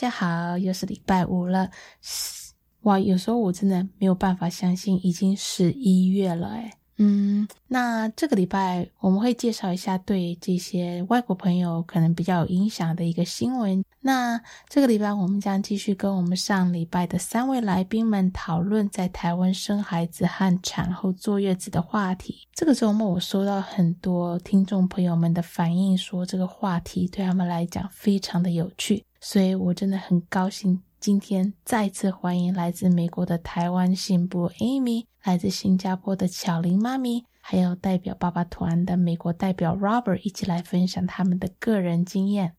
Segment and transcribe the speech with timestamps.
[0.00, 1.70] 家好，又是礼拜五了，
[2.84, 2.98] 哇！
[2.98, 13.84] 有时候我真的没有办法相信，已经十一月了，诶嗯，那这个礼拜我们会介绍一下对这些外国朋友可能比较有影响的一个新闻。
[14.00, 22.46] 那这个礼拜我们将继续跟我们上礼拜的三位来宾们讨论在台湾生孩子和产后坐月子的话题。
[22.54, 29.04] 这个周末我收到很多听众朋友们的反应，说这个话题对他们来讲非常的有趣。
[29.19, 42.55] 所以我真的很高兴，今天再次欢迎来自美国的台湾信部 Amy，来自新加坡的巧玲妈咪，还有代表爸爸团的美国代表 Robert 一起来分享他们的个人经验。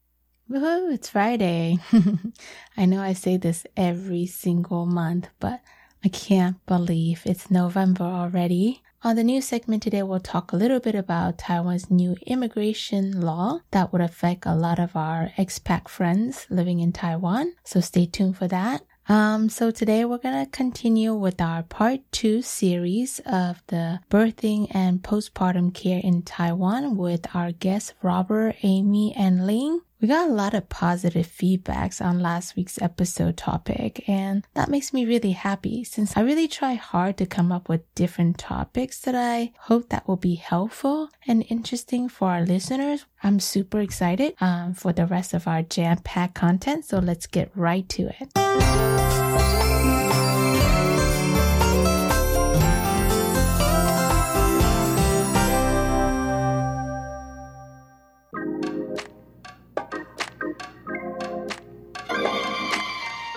[0.48, 0.96] Woohoo!
[0.96, 1.80] It's Friday.
[2.76, 5.58] I know I say this every single month, but
[6.02, 8.76] I can't believe it's November already.
[9.03, 13.61] On the new segment today, we'll talk a little bit about Taiwan's new immigration law
[13.71, 17.53] that would affect a lot of our expat friends living in Taiwan.
[17.63, 18.83] So stay tuned for that.
[19.09, 24.67] Um, so today we're going to continue with our part two series of the birthing
[24.69, 29.81] and postpartum care in Taiwan with our guests Robert, Amy, and Ling.
[30.01, 34.93] We got a lot of positive feedbacks on last week's episode topic, and that makes
[34.93, 39.13] me really happy since I really try hard to come up with different topics that
[39.13, 43.05] I hope that will be helpful and interesting for our listeners.
[43.21, 47.87] I'm super excited um, for the rest of our jam-packed content, so let's get right
[47.89, 49.20] to it.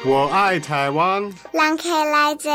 [0.06, 1.32] 我爱台湾。
[1.52, 2.50] 让开来者。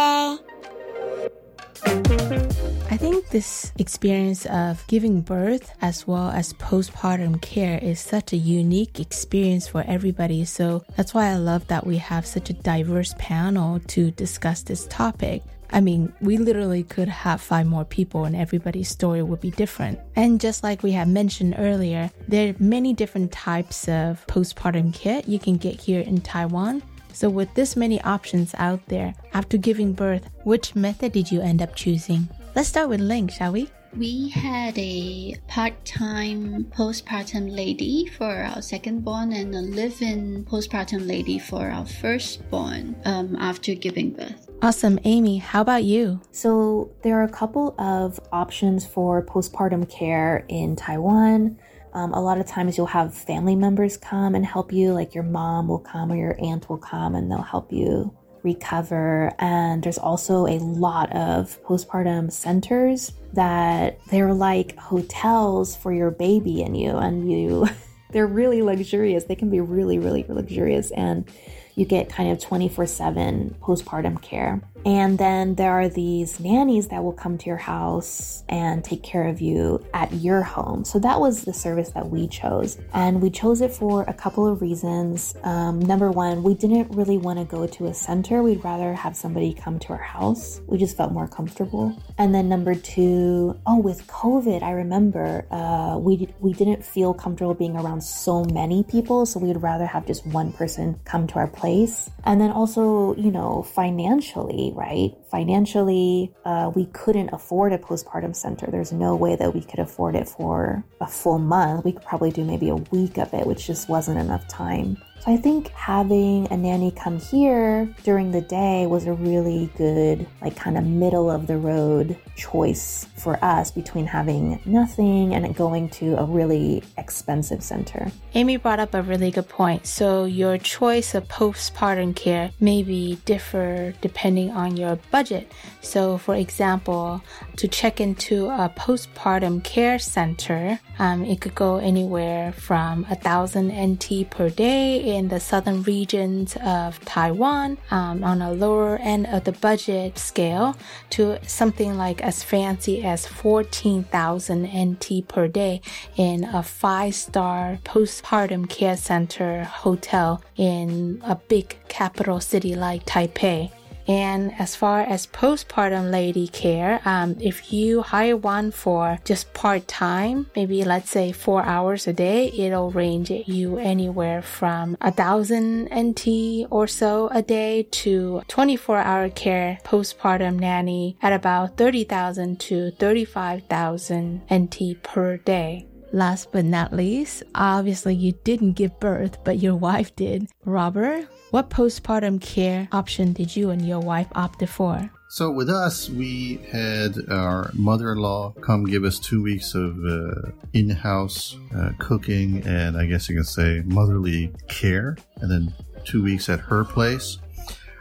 [2.90, 8.36] I think this experience of giving birth as well as postpartum care is such a
[8.36, 10.44] unique experience for everybody.
[10.44, 14.86] So that's why I love that we have such a diverse panel to discuss this
[14.86, 15.42] topic.
[15.72, 19.98] I mean, we literally could have five more people and everybody's story would be different.
[20.14, 25.20] And just like we had mentioned earlier, there are many different types of postpartum care
[25.26, 26.80] you can get here in Taiwan.
[27.19, 31.61] So, with this many options out there, after giving birth, which method did you end
[31.61, 32.29] up choosing?
[32.55, 33.67] Let's start with Ling, shall we?
[33.97, 40.45] We had a part time postpartum lady for our second born and a live in
[40.45, 44.49] postpartum lady for our firstborn um, after giving birth.
[44.61, 44.97] Awesome.
[45.03, 46.21] Amy, how about you?
[46.31, 51.59] So, there are a couple of options for postpartum care in Taiwan.
[51.93, 55.23] Um, a lot of times you'll have family members come and help you, like your
[55.23, 59.33] mom will come or your aunt will come and they'll help you recover.
[59.39, 66.61] And there's also a lot of postpartum centers that they're like hotels for your baby
[66.61, 67.67] and you, and you,
[68.11, 69.25] they're really luxurious.
[69.25, 70.91] They can be really, really luxurious.
[70.91, 71.29] And
[71.75, 74.61] you get kind of 24 7 postpartum care.
[74.85, 79.27] And then there are these nannies that will come to your house and take care
[79.27, 80.85] of you at your home.
[80.85, 82.77] So that was the service that we chose.
[82.93, 85.35] And we chose it for a couple of reasons.
[85.43, 88.41] Um, number one, we didn't really want to go to a center.
[88.41, 90.61] We'd rather have somebody come to our house.
[90.67, 91.95] We just felt more comfortable.
[92.17, 97.53] And then number two, oh, with COVID, I remember uh, we, we didn't feel comfortable
[97.53, 99.25] being around so many people.
[99.25, 102.09] So we'd rather have just one person come to our place.
[102.25, 105.11] And then also, you know, financially, right?
[105.31, 108.67] Financially, uh, we couldn't afford a postpartum center.
[108.69, 111.85] There's no way that we could afford it for a full month.
[111.85, 114.97] We could probably do maybe a week of it, which just wasn't enough time.
[115.19, 120.25] So I think having a nanny come here during the day was a really good,
[120.41, 125.89] like, kind of middle of the road choice for us between having nothing and going
[125.89, 128.09] to a really expensive center.
[128.33, 129.85] Amy brought up a really good point.
[129.85, 135.51] So your choice of postpartum care may be differ depending on your budget.
[135.81, 137.21] So for example,
[137.57, 143.67] to check into a postpartum care center, um, it could go anywhere from a thousand
[143.69, 149.43] NT per day in the southern regions of Taiwan um, on a lower end of
[149.43, 150.75] the budget scale
[151.11, 155.81] to something like as fancy as 14,000 NT per day
[156.15, 163.71] in a five star postpartum care center hotel in a big capital city like Taipei.
[164.09, 169.87] And as far as postpartum lady care, um, if you hire one for just part
[169.87, 175.89] time, maybe let's say four hours a day, it'll range you anywhere from a thousand
[175.93, 182.89] NT or so a day to 24 hour care postpartum nanny at about 30,000 to
[182.91, 185.88] 35,000 NT per day.
[186.11, 190.47] Last but not least, obviously you didn't give birth, but your wife did.
[190.65, 195.09] Robert, what postpartum care option did you and your wife opt for?
[195.29, 201.55] So with us, we had our mother-in-law come give us two weeks of uh, in-house
[201.75, 205.73] uh, cooking and I guess you can say motherly care, and then
[206.05, 207.37] two weeks at her place.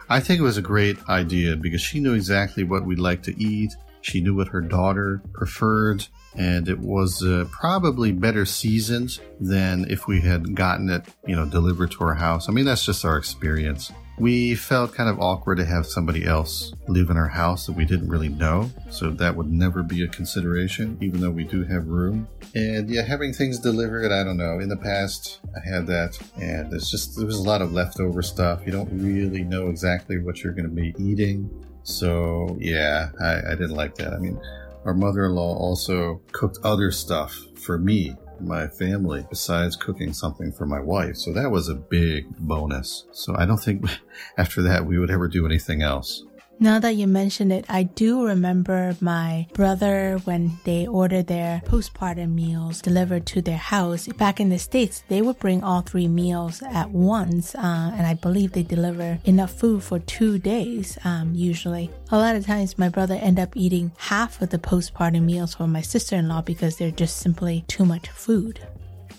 [0.09, 3.39] I think it was a great idea because she knew exactly what we'd like to
[3.39, 3.77] eat.
[4.01, 6.07] She knew what her daughter preferred,
[6.39, 11.45] and it was uh, probably better seasoned than if we had gotten it, you know,
[11.45, 12.49] delivered to our house.
[12.49, 13.93] I mean, that's just our experience.
[14.19, 17.85] We felt kind of awkward to have somebody else live in our house that we
[17.85, 21.87] didn't really know, so that would never be a consideration, even though we do have
[21.87, 22.27] room.
[22.55, 24.59] And yeah, having things delivered, I don't know.
[24.59, 28.23] In the past, I had that, and it's just there was a lot of leftover
[28.23, 28.63] stuff.
[28.65, 31.49] You don't really know exactly what you're going to be eating.
[31.85, 34.13] So yeah, I, I didn't like that.
[34.13, 34.41] I mean,
[34.85, 40.81] our mother-in-law also cooked other stuff for me my family besides cooking something for my
[40.81, 41.17] wife.
[41.17, 43.07] So that was a big bonus.
[43.13, 43.85] So I don't think
[44.39, 46.25] after that we would ever do anything else.
[46.61, 52.35] Now that you mention it, I do remember my brother when they ordered their postpartum
[52.35, 54.09] meals delivered to their house.
[54.09, 58.15] Back in the States, they would bring all three meals at once, uh, and I
[58.15, 61.93] believe they deliver enough food for two days, um, usually.
[62.11, 65.69] A lot of times, my brother end up eating half of the postpartum meals for
[65.69, 68.67] my sister-in-law because they're just simply too much food.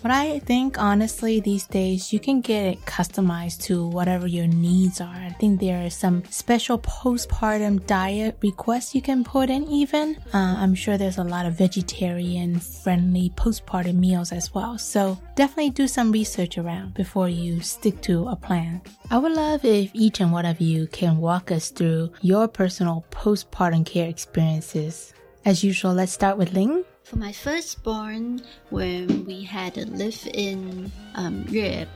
[0.02, 5.00] But I think honestly these days you can get it customized to whatever your needs
[5.00, 5.14] are.
[5.14, 10.16] I think there are some special postpartum diet requests you can put in even.
[10.32, 14.78] Uh, I'm sure there's a lot of vegetarian friendly postpartum meals as well.
[14.78, 18.80] So definitely do some research around before you stick to a plan.
[19.10, 23.04] I would love if each and one of you can walk us through your personal
[23.10, 25.12] postpartum care experiences.
[25.44, 26.84] As usual, let's start with Ling.
[27.10, 31.44] For my firstborn, when we had a live-in um,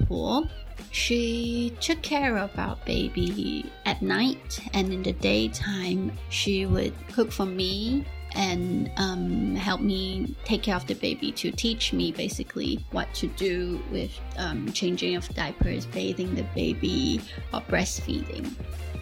[0.08, 0.48] Po,
[0.90, 7.30] she took care of our baby at night, and in the daytime, she would cook
[7.30, 12.84] for me and um, help me take care of the baby to teach me basically
[12.90, 17.20] what to do with um, changing of diapers, bathing the baby,
[17.52, 18.50] or breastfeeding.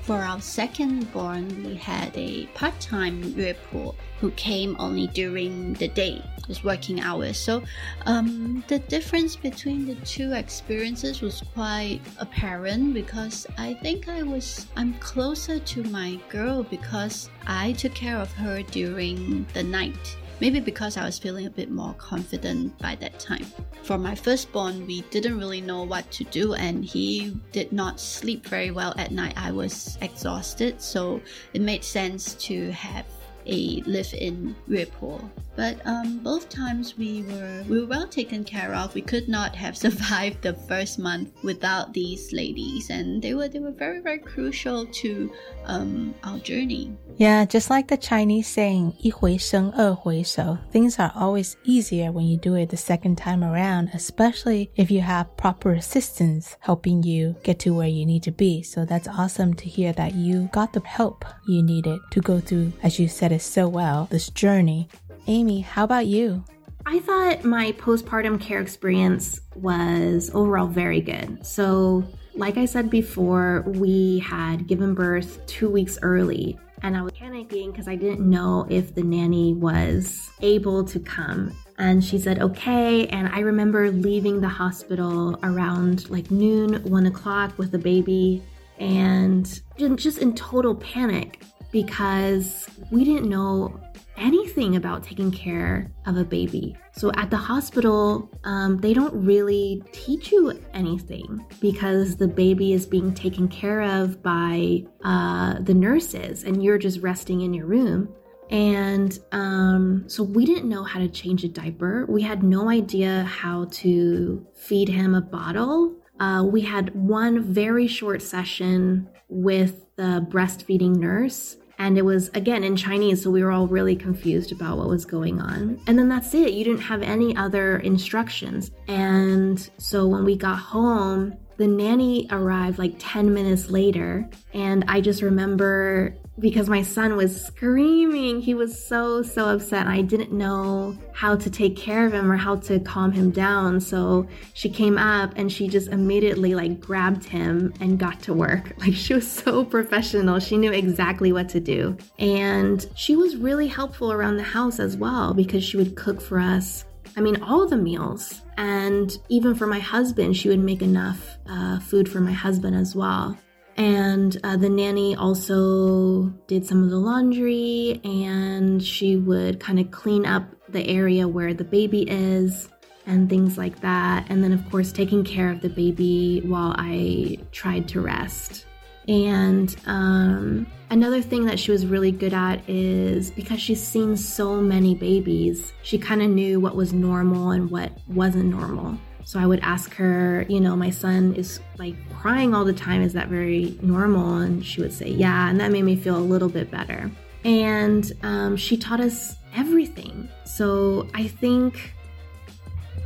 [0.03, 6.21] For our second born, we had a part-time 月婆 who came only during the day,
[6.49, 7.37] just working hours.
[7.37, 7.63] So
[8.07, 14.67] um, the difference between the two experiences was quite apparent because I think I was
[14.77, 20.59] I'm closer to my girl because I took care of her during the night Maybe
[20.59, 23.47] because I was feeling a bit more confident by that time.
[23.85, 28.45] For my firstborn, we didn't really know what to do, and he did not sleep
[28.47, 29.35] very well at night.
[29.37, 31.21] I was exhausted, so
[31.55, 33.07] it made sense to have
[33.47, 35.31] a live in Yuepo.
[35.55, 38.95] But um, both times we were we were well taken care of.
[38.95, 43.59] We could not have survived the first month without these ladies, and they were they
[43.61, 45.31] were very very crucial to
[45.67, 46.97] um, our journey.
[47.19, 52.71] Yeah, just like the Chinese saying "一回生二回熟," things are always easier when you do it
[52.71, 57.89] the second time around, especially if you have proper assistance helping you get to where
[57.89, 58.63] you need to be.
[58.63, 62.73] So that's awesome to hear that you got the help you needed to go through,
[62.83, 64.89] as you said it so well, this journey
[65.27, 66.45] Amy, how about you?
[66.85, 71.47] I thought my postpartum care experience was overall very good.
[71.47, 77.13] So, like I said before, we had given birth two weeks early, and I was
[77.13, 81.57] panicking because I didn't know if the nanny was able to come.
[81.79, 83.07] And she said, okay.
[83.09, 88.43] And I remember leaving the hospital around like noon, one o'clock with the baby
[88.79, 89.63] and
[89.97, 91.41] just in total panic
[91.73, 93.81] because we didn't know
[94.17, 96.77] anything about taking care of a baby.
[96.93, 102.87] So at the hospital, um, they don't really teach you anything because the baby is
[102.87, 108.15] being taken care of by uh, the nurses and you're just resting in your room.
[108.51, 112.05] And um, so we didn't know how to change a diaper.
[112.07, 115.97] We had no idea how to feed him a bottle.
[116.21, 122.63] Uh, we had one very short session with the breastfeeding nurse and it was again
[122.63, 125.81] in Chinese, so we were all really confused about what was going on.
[125.89, 128.71] And then that's it, you didn't have any other instructions.
[128.87, 135.01] And so when we got home, the nanny arrived like 10 minutes later, and I
[135.01, 138.41] just remember because my son was screaming.
[138.41, 139.87] He was so, so upset.
[139.87, 143.81] I didn't know how to take care of him or how to calm him down.
[143.81, 148.73] So she came up and she just immediately like grabbed him and got to work.
[148.83, 150.41] Like she was so professional.
[150.41, 151.97] She knew exactly what to do.
[152.19, 156.41] And she was really helpful around the house as well because she would cook for
[156.41, 156.85] us
[157.17, 158.41] I mean, all the meals.
[158.57, 162.95] And even for my husband, she would make enough uh, food for my husband as
[162.97, 163.37] well.
[163.77, 169.91] And uh, the nanny also did some of the laundry and she would kind of
[169.91, 172.69] clean up the area where the baby is
[173.07, 174.27] and things like that.
[174.29, 178.67] And then, of course, taking care of the baby while I tried to rest.
[179.09, 184.61] And um, another thing that she was really good at is because she's seen so
[184.61, 188.99] many babies, she kind of knew what was normal and what wasn't normal.
[189.25, 193.03] So I would ask her, you know, my son is like crying all the time.
[193.03, 194.37] Is that very normal?
[194.39, 195.49] And she would say, yeah.
[195.49, 197.11] And that made me feel a little bit better.
[197.45, 200.29] And um, she taught us everything.
[200.45, 201.95] So I think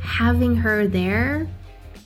[0.01, 1.47] having her there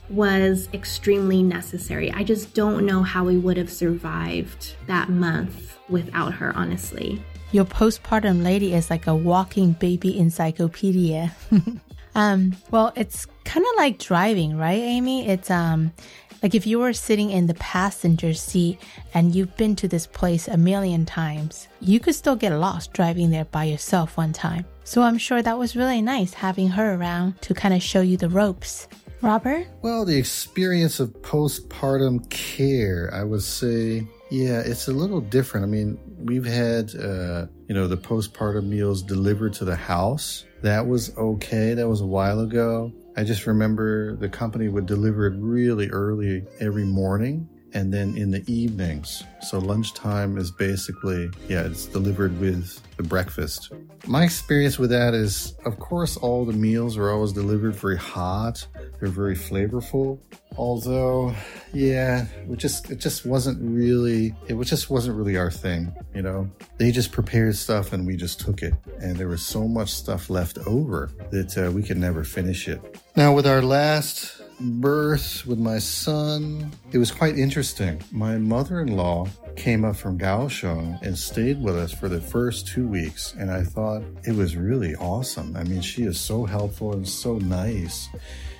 [0.10, 2.12] was extremely necessary.
[2.12, 7.22] I just don't know how we would have survived that month without her, honestly.
[7.52, 11.36] Your postpartum lady is like a walking baby encyclopedia.
[12.16, 15.28] Um, well, it's kind of like driving, right, Amy?
[15.28, 15.94] It's um,
[16.42, 18.80] like if you were sitting in the passenger seat
[19.14, 23.30] and you've been to this place a million times, you could still get lost driving
[23.30, 24.66] there by yourself one time.
[24.84, 28.18] So I'm sure that was really nice having her around to kind of show you
[28.18, 28.88] the ropes.
[29.22, 29.68] Robert?
[29.84, 35.64] Well, the experience of postpartum care, I would say, yeah, it's a little different.
[35.64, 40.88] I mean, we've had, uh, you know, the postpartum meals delivered to the house that
[40.88, 41.74] was okay.
[41.74, 42.92] That was a while ago.
[43.18, 48.32] I just remember the company would deliver it really early every morning and then in
[48.32, 49.24] the evenings.
[49.42, 53.72] So lunchtime is basically, yeah, it's delivered with the breakfast.
[54.08, 58.66] My experience with that is, of course, all the meals are always delivered very hot.
[59.00, 60.20] They're very flavorful.
[60.58, 61.34] Although,
[61.74, 66.22] yeah, it just it just wasn't really it was just wasn't really our thing, you
[66.22, 66.50] know.
[66.78, 70.30] They just prepared stuff and we just took it, and there was so much stuff
[70.30, 72.82] left over that uh, we could never finish it.
[73.16, 78.02] Now, with our last birth with my son, it was quite interesting.
[78.12, 82.68] My mother in law came up from Kaohsiung and stayed with us for the first
[82.68, 85.56] two weeks, and I thought it was really awesome.
[85.56, 88.10] I mean, she is so helpful and so nice.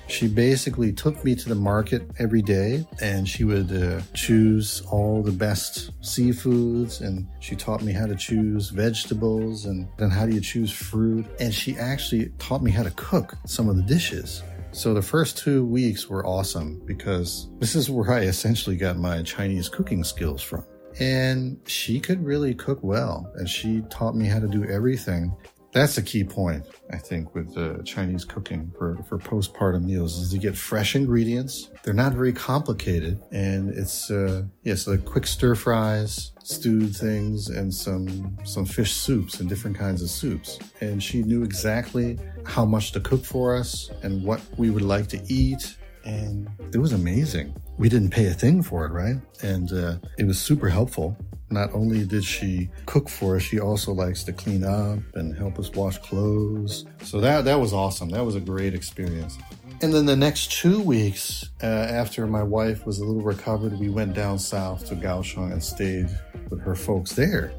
[0.08, 5.22] She basically took me to the market every day and she would uh, choose all
[5.22, 10.34] the best seafoods and she taught me how to choose vegetables and then how do
[10.34, 11.24] you choose fruit.
[11.40, 14.42] And she actually taught me how to cook some of the dishes.
[14.72, 19.22] So the first two weeks were awesome because this is where I essentially got my
[19.22, 20.64] Chinese cooking skills from.
[20.98, 25.34] And she could really cook well, and she taught me how to do everything.
[25.72, 30.30] That's a key point, I think, with uh, Chinese cooking for, for postpartum meals is
[30.32, 31.70] to get fresh ingredients.
[31.82, 37.72] They're not very complicated, and it's uh, yes, like quick stir fries, stewed things, and
[37.72, 40.58] some some fish soups and different kinds of soups.
[40.82, 45.08] And she knew exactly how much to cook for us and what we would like
[45.08, 47.54] to eat, and it was amazing.
[47.78, 49.16] We didn't pay a thing for it, right?
[49.42, 51.16] And uh, it was super helpful.
[51.52, 55.58] Not only did she cook for us, she also likes to clean up and help
[55.58, 56.86] us wash clothes.
[57.02, 58.08] So that that was awesome.
[58.08, 59.38] That was a great experience.
[59.82, 63.88] And then the next two weeks, uh, after my wife was a little recovered, we
[63.88, 66.08] went down south to Kaohsiung and stayed
[66.50, 67.52] with her folks there.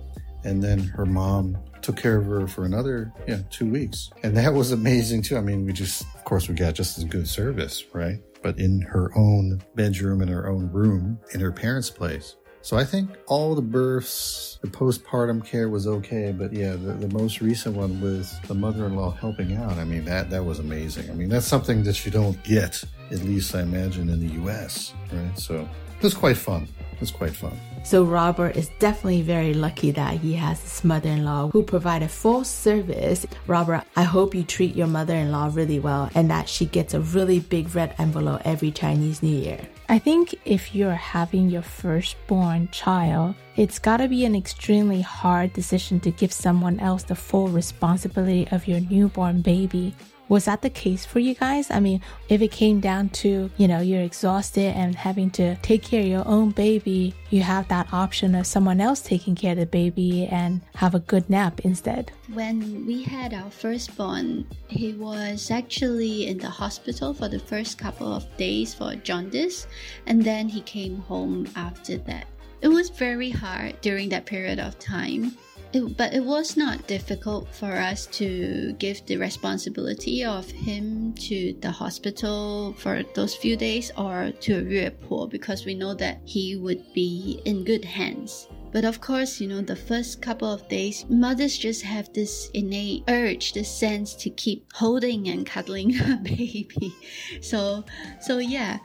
[0.46, 4.54] And then her mom took care of her for another yeah two weeks, and that
[4.54, 5.38] was amazing too.
[5.38, 8.20] I mean, we just of course we got just as good service, right?
[8.42, 12.36] But in her own bedroom, in her own room, in her parents' place.
[12.64, 17.10] So I think all the births, the postpartum care was okay, but yeah, the, the
[17.10, 19.74] most recent one was the mother-in-law helping out.
[19.74, 21.12] I mean, that that was amazing.
[21.12, 24.94] I mean, that's something that you don't get, at least I imagine in the U.S.
[25.12, 25.38] Right?
[25.38, 25.68] So
[25.98, 26.70] it was quite fun.
[26.94, 27.60] It was quite fun.
[27.84, 33.26] So Robert is definitely very lucky that he has his mother-in-law who provided full service.
[33.46, 37.42] Robert, I hope you treat your mother-in-law really well and that she gets a really
[37.42, 39.68] big red envelope every Chinese New Year.
[39.90, 46.00] I think if you're having your firstborn child, it's gotta be an extremely hard decision
[46.02, 49.94] to give someone else the full responsibility of your newborn baby.
[50.34, 51.70] Was that the case for you guys?
[51.70, 55.84] I mean, if it came down to, you know, you're exhausted and having to take
[55.84, 59.60] care of your own baby, you have that option of someone else taking care of
[59.60, 62.12] the baby and have a good nap instead.
[62.34, 68.12] When we had our firstborn, he was actually in the hospital for the first couple
[68.12, 69.68] of days for jaundice,
[70.08, 72.26] and then he came home after that.
[72.62, 75.38] It was very hard during that period of time
[75.76, 81.54] it, but it was not difficult for us to give the responsibility of him to
[81.62, 86.56] the hospital for those few days or to a Yuepo because we know that he
[86.56, 88.48] would be in good hands.
[88.74, 93.04] But of course, you know, the first couple of days, mothers just have this innate
[93.08, 96.96] urge, this sense to keep holding and cuddling a baby.
[97.40, 97.86] So,
[98.20, 98.80] so yeah,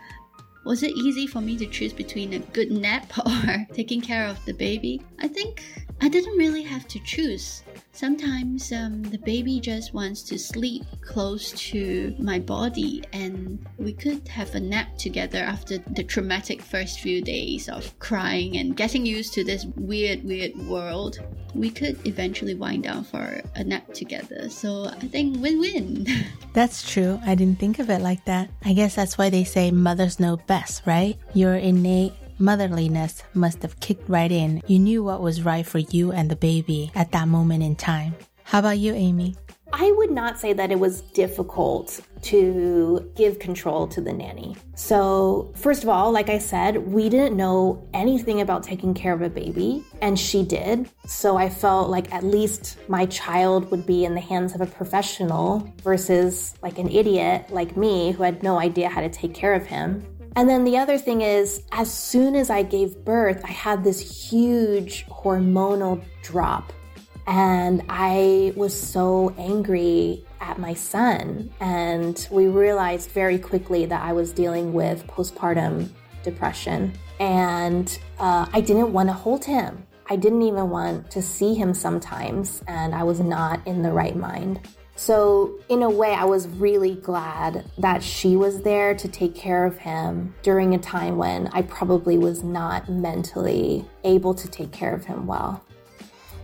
[0.65, 4.45] was it easy for me to choose between a good nap or taking care of
[4.45, 5.03] the baby?
[5.21, 5.65] I think
[6.01, 7.63] I didn't really have to choose.
[7.99, 14.29] Sometimes um, the baby just wants to sleep close to my body, and we could
[14.29, 19.35] have a nap together after the traumatic first few days of crying and getting used
[19.35, 21.19] to this weird, weird world.
[21.57, 26.07] We could eventually wind down for a nap together, so I think win win.
[26.53, 27.19] That's true.
[27.27, 28.49] I didn't think of it like that.
[28.65, 31.19] I guess that's why they say mothers know best, right?
[31.35, 34.63] Your innate Motherliness must have kicked right in.
[34.67, 38.15] You knew what was right for you and the baby at that moment in time.
[38.45, 39.35] How about you, Amy?
[39.73, 44.57] I would not say that it was difficult to give control to the nanny.
[44.75, 49.21] So, first of all, like I said, we didn't know anything about taking care of
[49.21, 50.89] a baby, and she did.
[51.07, 54.67] So, I felt like at least my child would be in the hands of a
[54.67, 59.53] professional versus like an idiot like me who had no idea how to take care
[59.53, 60.03] of him.
[60.39, 64.31] And then the other thing is, as soon as I gave birth, I had this
[64.31, 66.73] huge hormonal drop.
[67.27, 71.51] And I was so angry at my son.
[71.59, 75.89] And we realized very quickly that I was dealing with postpartum
[76.23, 76.93] depression.
[77.19, 79.89] And uh, I didn't want to hold him.
[80.09, 82.63] I didn't even want to see him sometimes.
[82.69, 84.61] And I was not in the right mind.
[84.99, 89.65] So, in a way, I was really glad that she was there to take care
[89.65, 94.93] of him during a time when I probably was not mentally able to take care
[94.93, 95.65] of him well.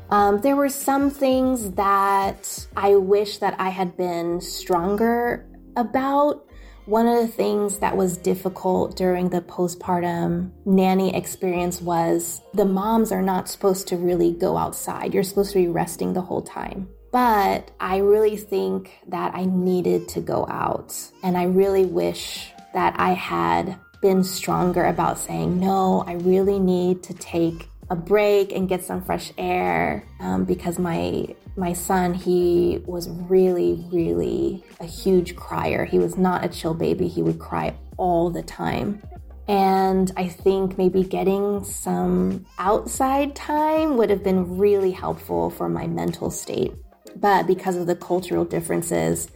[0.08, 5.44] Um, there were some things that I wish that I had been stronger
[5.76, 6.46] about.
[6.86, 13.10] One of the things that was difficult during the postpartum nanny experience was the moms
[13.10, 15.12] are not supposed to really go outside.
[15.12, 16.88] You're supposed to be resting the whole time.
[17.14, 20.96] But I really think that I needed to go out.
[21.22, 27.04] And I really wish that I had been stronger about saying, no, I really need
[27.04, 32.82] to take a break and get some fresh air um, because my my son he
[32.84, 35.84] was really really a huge crier.
[35.84, 37.06] He was not a chill baby.
[37.06, 39.00] He would cry all the time.
[39.46, 45.86] And i think maybe getting some outside time would have been really helpful for my
[45.86, 46.72] mental state
[47.16, 49.28] but because of the cultural differences,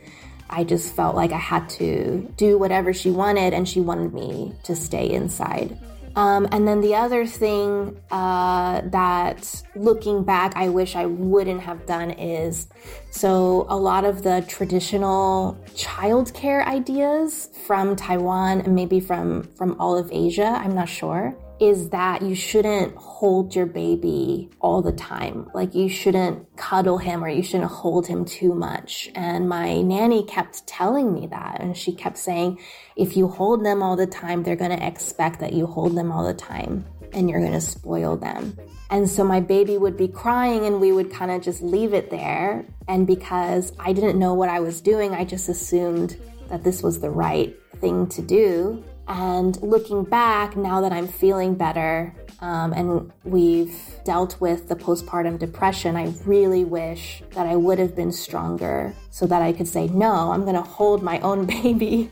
[0.51, 4.55] I just felt like I had to do whatever she wanted, and she wanted me
[4.65, 5.79] to stay inside.
[6.17, 11.87] Um, and then the other thing uh, that looking back, I wish I wouldn't have
[11.87, 12.67] done is
[13.11, 19.97] so a lot of the traditional childcare ideas from Taiwan and maybe from, from all
[19.97, 25.51] of Asia, I'm not sure is that you shouldn't hold your baby all the time.
[25.55, 29.11] Like you shouldn't cuddle him or you shouldn't hold him too much.
[29.15, 31.61] And my nanny kept telling me that.
[31.61, 32.61] And she kept saying,
[32.97, 36.13] if you hold them all the time, they're going to expect that you hold them
[36.13, 38.57] all the time and you're going to spoil them.
[38.91, 42.11] And so my baby would be crying and we would kind of just leave it
[42.11, 42.65] there.
[42.87, 46.17] And because I didn't know what I was doing, I just assumed
[46.49, 48.83] that this was the right thing to do.
[49.09, 55.39] And looking back, now that I'm feeling better um, and we've dealt with the postpartum
[55.39, 59.89] depression, I really wish that I would have been stronger so that I could say,
[59.89, 62.11] no, I'm going to hold my own baby,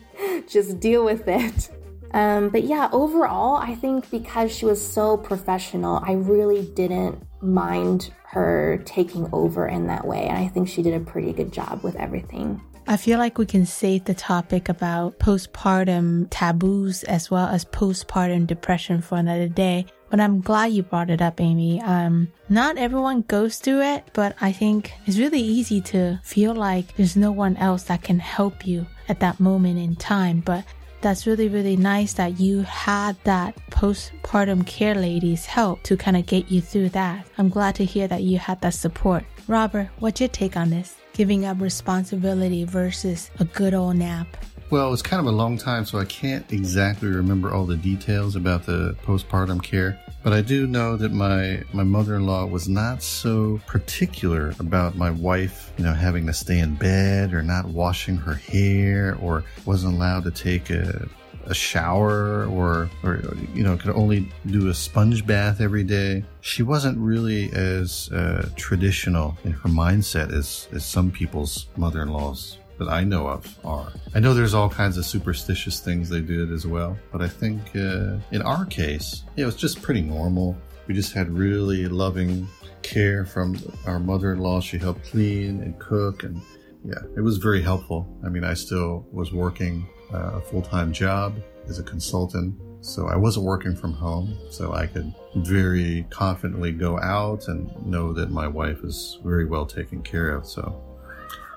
[0.48, 1.70] just deal with it.
[2.12, 8.10] Um, but yeah, overall, I think because she was so professional, I really didn't mind
[8.28, 10.26] her taking over in that way.
[10.26, 12.62] And I think she did a pretty good job with everything.
[12.88, 18.46] I feel like we can save the topic about postpartum taboos as well as postpartum
[18.46, 19.86] depression for another day.
[20.08, 21.82] But I'm glad you brought it up, Amy.
[21.82, 26.94] Um, not everyone goes through it, but I think it's really easy to feel like
[26.94, 30.40] there's no one else that can help you at that moment in time.
[30.40, 30.64] But
[31.00, 36.26] that's really, really nice that you had that postpartum care lady's help to kind of
[36.26, 37.26] get you through that.
[37.36, 39.24] I'm glad to hear that you had that support.
[39.48, 40.96] Robert, what's your take on this?
[41.16, 44.26] Giving up responsibility versus a good old nap.
[44.68, 48.36] Well, it's kind of a long time, so I can't exactly remember all the details
[48.36, 49.98] about the postpartum care.
[50.22, 55.72] But I do know that my, my mother-in-law was not so particular about my wife,
[55.78, 60.24] you know, having to stay in bed or not washing her hair or wasn't allowed
[60.24, 61.08] to take a,
[61.46, 63.22] a shower or, or,
[63.54, 66.24] you know, could only do a sponge bath every day.
[66.40, 72.88] She wasn't really as uh, traditional in her mindset as, as some people's mother-in-laws that
[72.88, 73.92] I know of are.
[74.14, 77.60] I know there's all kinds of superstitious things they did as well, but I think
[77.74, 80.56] uh, in our case, it was just pretty normal.
[80.86, 82.46] We just had really loving
[82.82, 84.60] care from our mother-in-law.
[84.60, 86.40] She helped clean and cook, and
[86.84, 88.06] yeah, it was very helpful.
[88.24, 91.36] I mean, I still was working uh, a full-time job
[91.68, 96.98] as a consultant, so I wasn't working from home, so I could very confidently go
[97.00, 100.46] out and know that my wife is very well taken care of.
[100.46, 100.80] So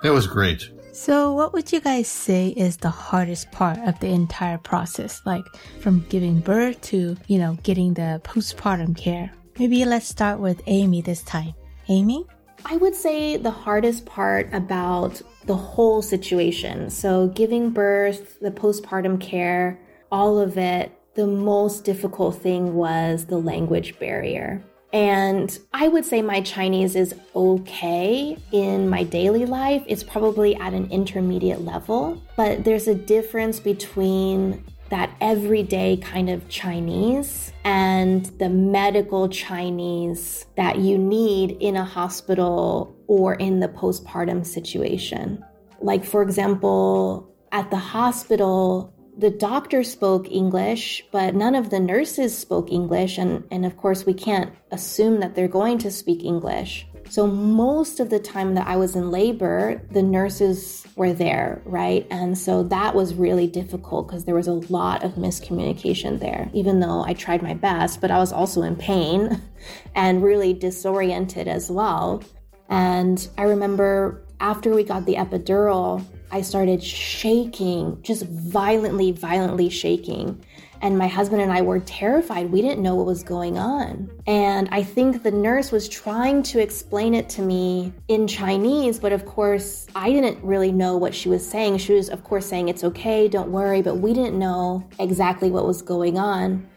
[0.03, 0.69] it was great.
[0.91, 5.21] So, what would you guys say is the hardest part of the entire process?
[5.25, 5.45] Like
[5.79, 9.31] from giving birth to, you know, getting the postpartum care?
[9.59, 11.53] Maybe let's start with Amy this time.
[11.89, 12.25] Amy?
[12.65, 16.91] I would say the hardest part about the whole situation.
[16.91, 19.79] So, giving birth, the postpartum care,
[20.11, 24.63] all of it, the most difficult thing was the language barrier.
[24.93, 29.83] And I would say my Chinese is okay in my daily life.
[29.87, 36.47] It's probably at an intermediate level, but there's a difference between that everyday kind of
[36.49, 44.45] Chinese and the medical Chinese that you need in a hospital or in the postpartum
[44.45, 45.43] situation.
[45.81, 52.37] Like, for example, at the hospital, the doctor spoke English, but none of the nurses
[52.37, 53.17] spoke English.
[53.17, 56.87] And, and of course, we can't assume that they're going to speak English.
[57.09, 62.05] So, most of the time that I was in labor, the nurses were there, right?
[62.11, 66.79] And so that was really difficult because there was a lot of miscommunication there, even
[66.79, 69.41] though I tried my best, but I was also in pain
[69.95, 72.21] and really disoriented as well.
[72.69, 80.43] And I remember after we got the epidural, I started shaking, just violently, violently shaking.
[80.81, 82.51] And my husband and I were terrified.
[82.51, 84.09] We didn't know what was going on.
[84.27, 89.11] And I think the nurse was trying to explain it to me in Chinese, but
[89.11, 91.79] of course, I didn't really know what she was saying.
[91.79, 95.65] She was, of course, saying, It's okay, don't worry, but we didn't know exactly what
[95.65, 96.67] was going on.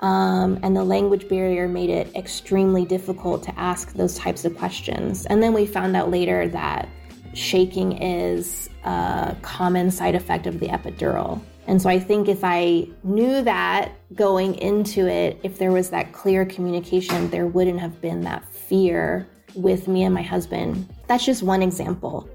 [0.00, 5.26] Um, and the language barrier made it extremely difficult to ask those types of questions.
[5.26, 6.88] And then we found out later that
[7.34, 11.40] shaking is a common side effect of the epidural.
[11.66, 16.12] And so I think if I knew that going into it, if there was that
[16.12, 20.88] clear communication, there wouldn't have been that fear with me and my husband.
[21.06, 22.28] That's just one example.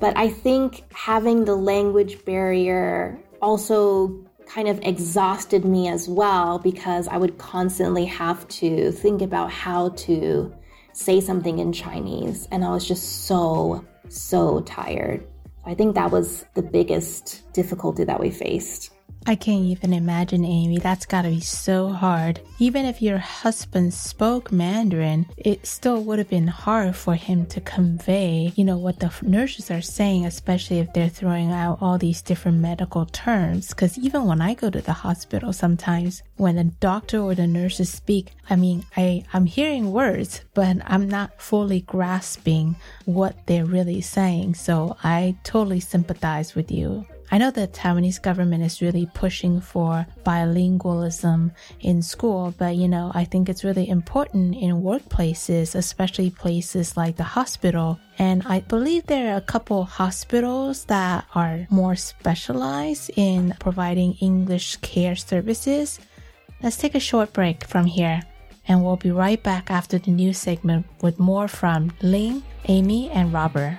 [0.00, 7.08] But I think having the language barrier also kind of exhausted me as well because
[7.08, 10.52] I would constantly have to think about how to
[10.92, 12.48] say something in Chinese.
[12.50, 15.26] And I was just so so tired.
[15.66, 18.90] I think that was the biggest difficulty that we faced.
[19.26, 20.78] I can't even imagine, Amy.
[20.78, 22.40] That's gotta be so hard.
[22.58, 27.60] Even if your husband spoke Mandarin, it still would have been hard for him to
[27.62, 32.20] convey, you know, what the nurses are saying, especially if they're throwing out all these
[32.20, 33.68] different medical terms.
[33.68, 37.88] Because even when I go to the hospital, sometimes when the doctor or the nurses
[37.88, 44.02] speak, I mean, I, I'm hearing words, but I'm not fully grasping what they're really
[44.02, 44.56] saying.
[44.56, 47.06] So I totally sympathize with you.
[47.30, 53.10] I know the Taiwanese government is really pushing for bilingualism in school, but you know,
[53.14, 57.98] I think it's really important in workplaces, especially places like the hospital.
[58.18, 64.76] And I believe there are a couple hospitals that are more specialized in providing English
[64.76, 65.98] care services.
[66.62, 68.22] Let's take a short break from here,
[68.68, 73.32] and we'll be right back after the news segment with more from Ling, Amy, and
[73.32, 73.78] Robert.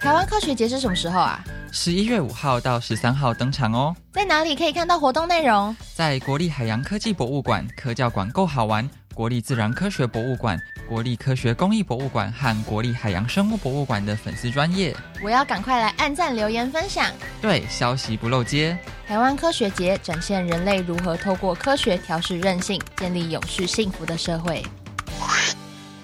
[0.00, 1.44] 台湾科学节是什么时候啊？
[1.70, 3.94] 十一月五号到十三号登场哦。
[4.12, 5.76] 在哪里可以看到活动内容？
[5.94, 10.58] 在国立海洋科技博物馆、科教馆够好玩、国立自然科学博物馆、
[10.88, 14.96] 国立科学工艺博物馆和国立海洋生物博物馆的粉丝专业。
[15.22, 17.12] 我要赶快来按赞、留言、分享。
[17.42, 18.78] 对，消息不漏接。
[19.06, 24.64] 台湾科学节展现人类如何透过科学调试韧性，建立永续幸福的社会。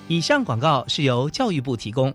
[0.06, 2.14] 以上广告是由教育部提供。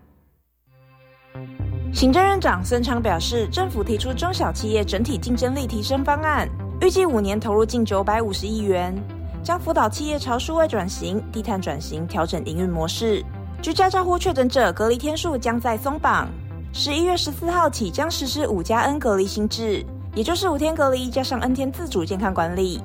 [1.93, 6.49] 行政院长孙昌表示，政府提出中小企业整体竞争力提升方案，
[6.79, 8.95] 预计五年投入近九百五十亿元，
[9.43, 13.23] 将辅导企业朝数位转型、低碳转型调整营运模式。
[13.61, 16.29] 居家照护确诊者隔离天数将在松绑，
[16.73, 22.81] 十一月十四号起将实施五加 N 隔离新制，也就是五天隔离加上 N 天自主健康管理。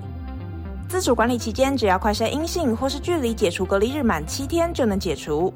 [0.89, 5.55] 自主管理期间，只要快筛阴性或是距离解除隔离日满七天就能解除。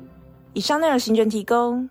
[0.54, 1.90] 以上内容行政提供。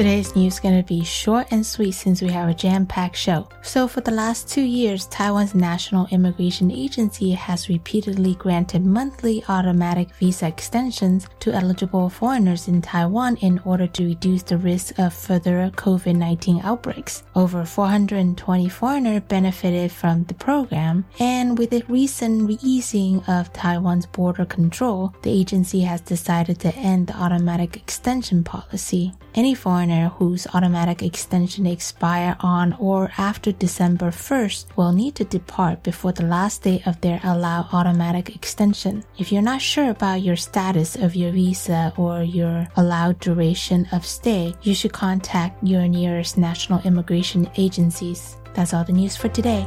[0.00, 3.46] Today's news is going to be short and sweet since we have a jam-packed show.
[3.60, 10.08] So for the last two years, Taiwan's National Immigration Agency has repeatedly granted monthly automatic
[10.14, 15.70] visa extensions to eligible foreigners in Taiwan in order to reduce the risk of further
[15.76, 17.22] COVID-19 outbreaks.
[17.34, 24.46] Over 420 foreigners benefited from the program, and with the recent re-easing of Taiwan's border
[24.46, 29.12] control, the agency has decided to end the automatic extension policy.
[29.32, 35.82] Any foreigner whose automatic extension expire on or after December 1st will need to depart
[35.82, 39.04] before the last day of their allowed automatic extension.
[39.18, 44.06] If you're not sure about your status of your visa or your allowed duration of
[44.06, 48.36] stay, you should contact your nearest national immigration agencies.
[48.54, 49.66] That's all the news for today.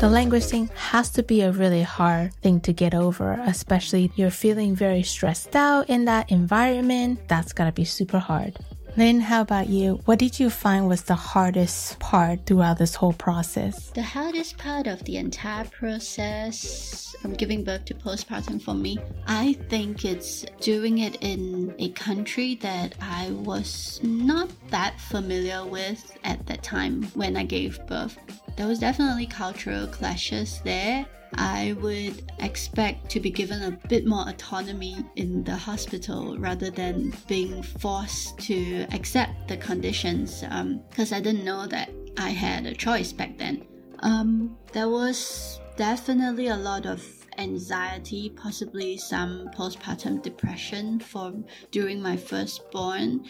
[0.00, 4.30] The language thing has to be a really hard thing to get over, especially you're
[4.30, 7.20] feeling very stressed out in that environment.
[7.28, 8.56] That's gonna be super hard.
[8.96, 10.00] Ling, how about you?
[10.06, 13.90] What did you find was the hardest part throughout this whole process?
[13.90, 19.54] The hardest part of the entire process from giving birth to postpartum for me, I
[19.68, 26.46] think it's doing it in a country that I was not that familiar with at
[26.46, 28.18] that time when I gave birth.
[28.56, 34.28] There was definitely cultural clashes there I would expect to be given a bit more
[34.28, 41.20] autonomy in the hospital rather than being forced to accept the conditions because um, I
[41.20, 43.66] didn't know that I had a choice back then.
[44.00, 47.04] Um, there was definitely a lot of
[47.38, 51.32] anxiety, possibly some postpartum depression for
[51.70, 53.24] during my firstborn.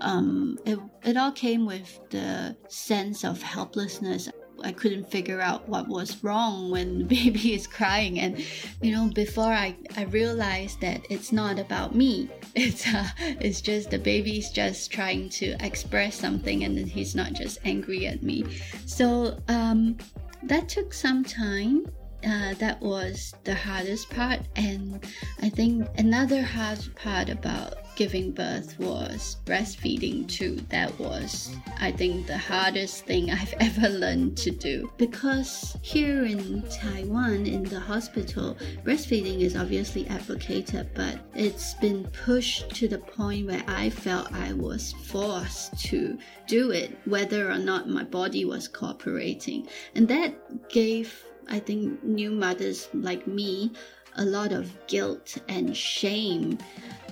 [0.00, 4.28] Um, it, it all came with the sense of helplessness
[4.64, 8.18] I couldn't figure out what was wrong when the baby is crying.
[8.18, 8.44] And,
[8.82, 12.30] you know, before I, I realized that it's not about me.
[12.56, 17.58] It's, uh, it's just the baby's just trying to express something and he's not just
[17.64, 18.44] angry at me.
[18.86, 19.98] So, um,
[20.44, 21.84] that took some time
[22.26, 24.40] uh, that was the hardest part.
[24.56, 25.04] And
[25.42, 30.56] I think another hard part about giving birth was breastfeeding too.
[30.68, 34.90] That was, I think, the hardest thing I've ever learned to do.
[34.96, 42.70] Because here in Taiwan, in the hospital, breastfeeding is obviously advocated, but it's been pushed
[42.76, 47.88] to the point where I felt I was forced to do it, whether or not
[47.88, 49.68] my body was cooperating.
[49.94, 53.72] And that gave I think new mothers like me
[54.16, 56.58] a lot of guilt and shame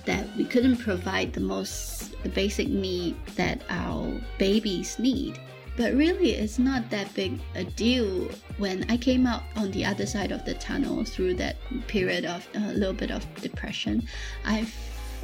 [0.05, 5.39] that we couldn't provide the most the basic need that our babies need.
[5.75, 10.05] But really, it's not that big a deal when I came out on the other
[10.05, 14.07] side of the tunnel through that period of a little bit of depression.
[14.45, 14.65] I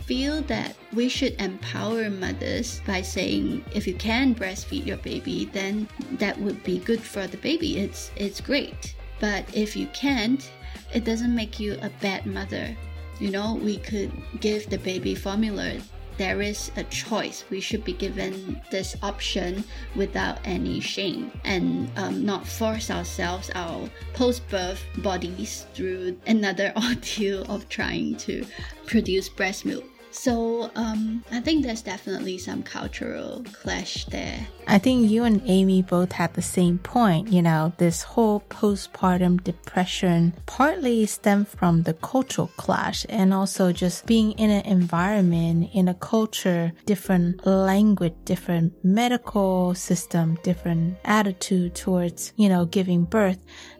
[0.05, 5.87] feel that we should empower mothers by saying if you can breastfeed your baby, then
[6.13, 7.77] that would be good for the baby.
[7.77, 8.95] It's it's great.
[9.19, 10.49] But if you can't,
[10.93, 12.75] it doesn't make you a bad mother.
[13.19, 15.79] You know, we could give the baby formula.
[16.17, 17.45] There is a choice.
[17.49, 19.63] We should be given this option
[19.95, 27.43] without any shame and um, not force ourselves, our post birth bodies, through another ordeal
[27.43, 28.45] of trying to
[28.85, 29.88] produce breast milk.
[30.11, 34.47] So um, I think there's definitely some cultural clash there.
[34.67, 37.31] I think you and Amy both had the same point.
[37.31, 44.05] You know, this whole postpartum depression partly stemmed from the cultural clash and also just
[44.05, 52.33] being in an environment, in a culture, different language, different medical system, different attitude towards,
[52.35, 53.39] you know, giving birth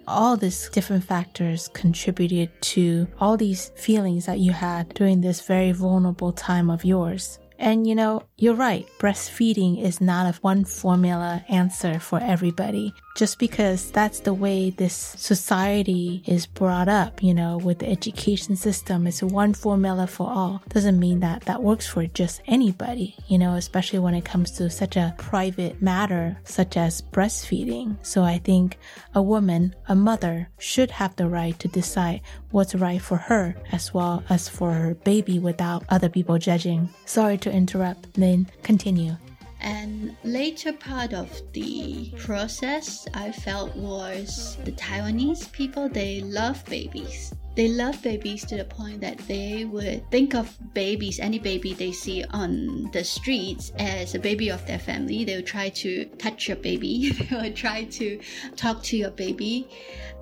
[0.10, 5.72] all these different factors contributed to all these feelings that you had during this very
[5.72, 7.39] vulnerable time of yours.
[7.60, 12.93] And you know, you're right, breastfeeding is not a one formula answer for everybody.
[13.17, 18.56] Just because that's the way this society is brought up, you know, with the education
[18.56, 20.63] system, it's one formula for all.
[20.69, 24.69] Doesn't mean that that works for just anybody, you know, especially when it comes to
[24.69, 27.98] such a private matter such as breastfeeding.
[28.04, 28.78] So I think
[29.13, 33.93] a woman, a mother, should have the right to decide what's right for her as
[33.93, 36.88] well as for her baby without other people judging.
[37.06, 39.15] Sorry to interrupt, then continue.
[39.62, 47.33] And later part of the process I felt was the Taiwanese people they love babies.
[47.55, 51.91] They love babies to the point that they would think of babies, any baby they
[51.91, 55.25] see on the streets, as a baby of their family.
[55.25, 58.19] They would try to touch your baby, they would try to
[58.55, 59.67] talk to your baby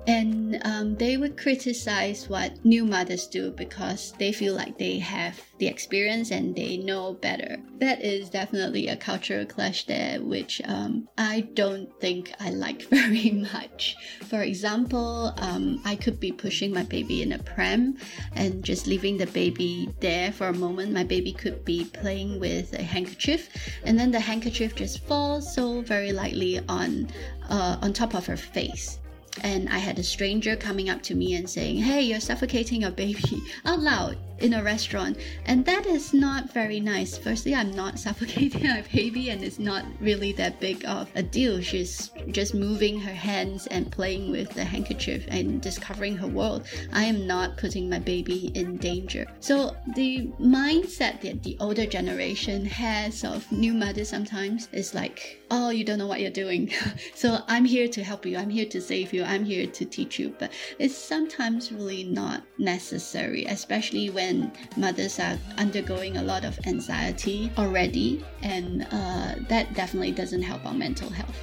[0.08, 5.38] and um, they would criticize what new mothers do because they feel like they have
[5.58, 7.58] the experience and they know better.
[7.78, 13.30] That is definitely a cultural clash there, which um, I don't think I like very
[13.32, 13.96] much.
[14.24, 17.96] For example, um, I could be pushing my baby in a pram
[18.34, 20.92] and just leaving the baby there for a moment.
[20.92, 23.48] My baby could be playing with a handkerchief,
[23.84, 27.08] and then the handkerchief just falls so very lightly on
[27.48, 28.98] uh, on top of her face
[29.44, 32.90] and I had a stranger coming up to me and saying, Hey, you're suffocating your
[32.90, 35.18] baby out loud in a restaurant.
[35.46, 37.16] And that is not very nice.
[37.16, 41.60] Firstly, I'm not suffocating my baby, and it's not really that big of a deal.
[41.60, 46.66] She's just moving her hands and playing with the handkerchief and discovering her world.
[46.92, 49.26] I am not putting my baby in danger.
[49.40, 55.70] So, the mindset that the older generation has of new mothers sometimes is like, oh,
[55.70, 56.70] you don't know what you're doing.
[57.14, 60.18] so, I'm here to help you, I'm here to save you, I'm here to teach
[60.18, 60.34] you.
[60.38, 66.58] But it's sometimes really not necessary, especially when and mothers are undergoing a lot of
[66.66, 71.36] anxiety already, and uh, that definitely doesn't help our mental health.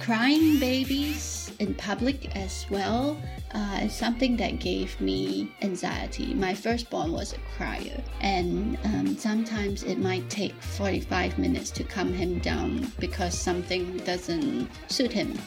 [0.00, 3.16] Crying babies in public as well
[3.54, 6.34] uh, is something that gave me anxiety.
[6.34, 12.12] My firstborn was a crier, and um, sometimes it might take 45 minutes to calm
[12.12, 15.38] him down because something doesn't suit him.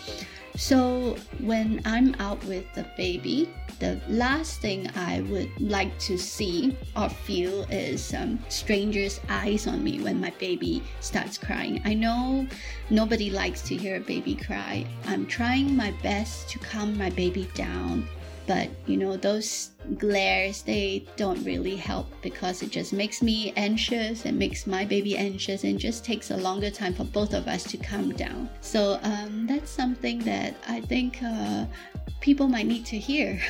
[0.56, 3.50] So when I'm out with the baby,
[3.80, 9.84] the last thing I would like to see or feel is um, strangers' eyes on
[9.84, 11.82] me when my baby starts crying.
[11.86, 12.48] I know
[12.90, 14.86] nobody likes to hear a baby cry.
[15.06, 18.08] I'm trying my best to calm my baby down
[18.48, 24.26] But you know, those glares they don't really help because it just makes me anxious
[24.26, 27.64] and makes my baby anxious and just takes a longer time for both of us
[27.64, 28.50] to calm down.
[28.62, 31.66] So um, that's something that I think uh,
[32.22, 33.42] people might need to hear.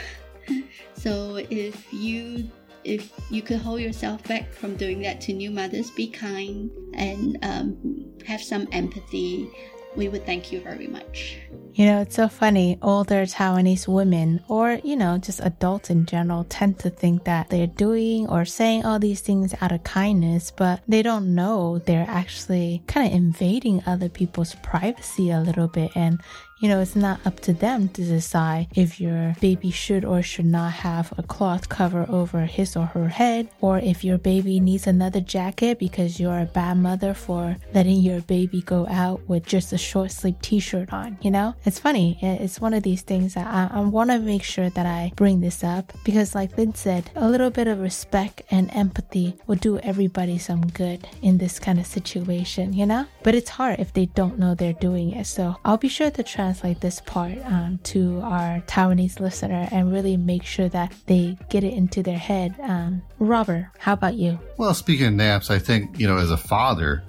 [0.96, 2.50] so if you
[2.86, 7.38] if you could hold yourself back from doing that to new mothers, be kind and
[7.42, 9.50] um, have some empathy.
[9.96, 11.38] We would thank you very much.
[11.74, 12.78] You know, it's so funny.
[12.82, 17.68] Older Taiwanese women, or, you know, just adults in general, tend to think that they're
[17.68, 22.84] doing or saying all these things out of kindness, but they don't know they're actually
[22.88, 25.92] kind of invading other people's privacy a little bit.
[25.96, 26.22] And,
[26.60, 30.46] you know, it's not up to them to decide if your baby should or should
[30.46, 34.88] not have a cloth cover over his or her head, or if your baby needs
[34.88, 39.74] another jacket because you're a bad mother for letting your baby go out with just
[39.74, 41.54] a short sleeve t shirt on, you know?
[41.66, 42.18] It's funny.
[42.22, 45.42] It's one of these things that I, I want to make sure that I bring
[45.42, 49.78] this up because, like Ling said, a little bit of respect and empathy will do
[49.80, 53.06] everybody some good in this kind of situation, you know?
[53.24, 55.28] But it's hard if they don't know they're doing it.
[55.28, 60.16] So I'll be sure to translate this part um, to our Taiwanese listener and really
[60.16, 62.54] make sure that they get it into their head.
[62.62, 64.38] Um, Robert, how about you?
[64.58, 67.04] Well, speaking of naps, I think, you know, as a father,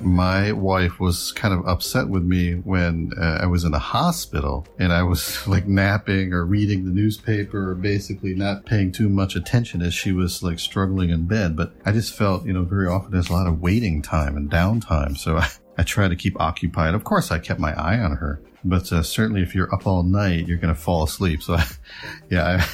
[0.00, 4.64] my wife was kind of upset with me when uh, I was in the hospital
[4.78, 9.34] and I was like napping or reading the newspaper or basically not paying too much
[9.34, 11.56] attention as she was like struggling in bed.
[11.56, 14.48] But I just felt, you know, very often there's a lot of waiting time and
[14.48, 15.18] downtime.
[15.18, 16.94] So I, I try to keep occupied.
[16.94, 20.02] Of course, I kept my eye on her, but uh, certainly if you're up all
[20.02, 21.42] night, you're going to fall asleep.
[21.42, 21.56] So
[22.30, 22.66] yeah,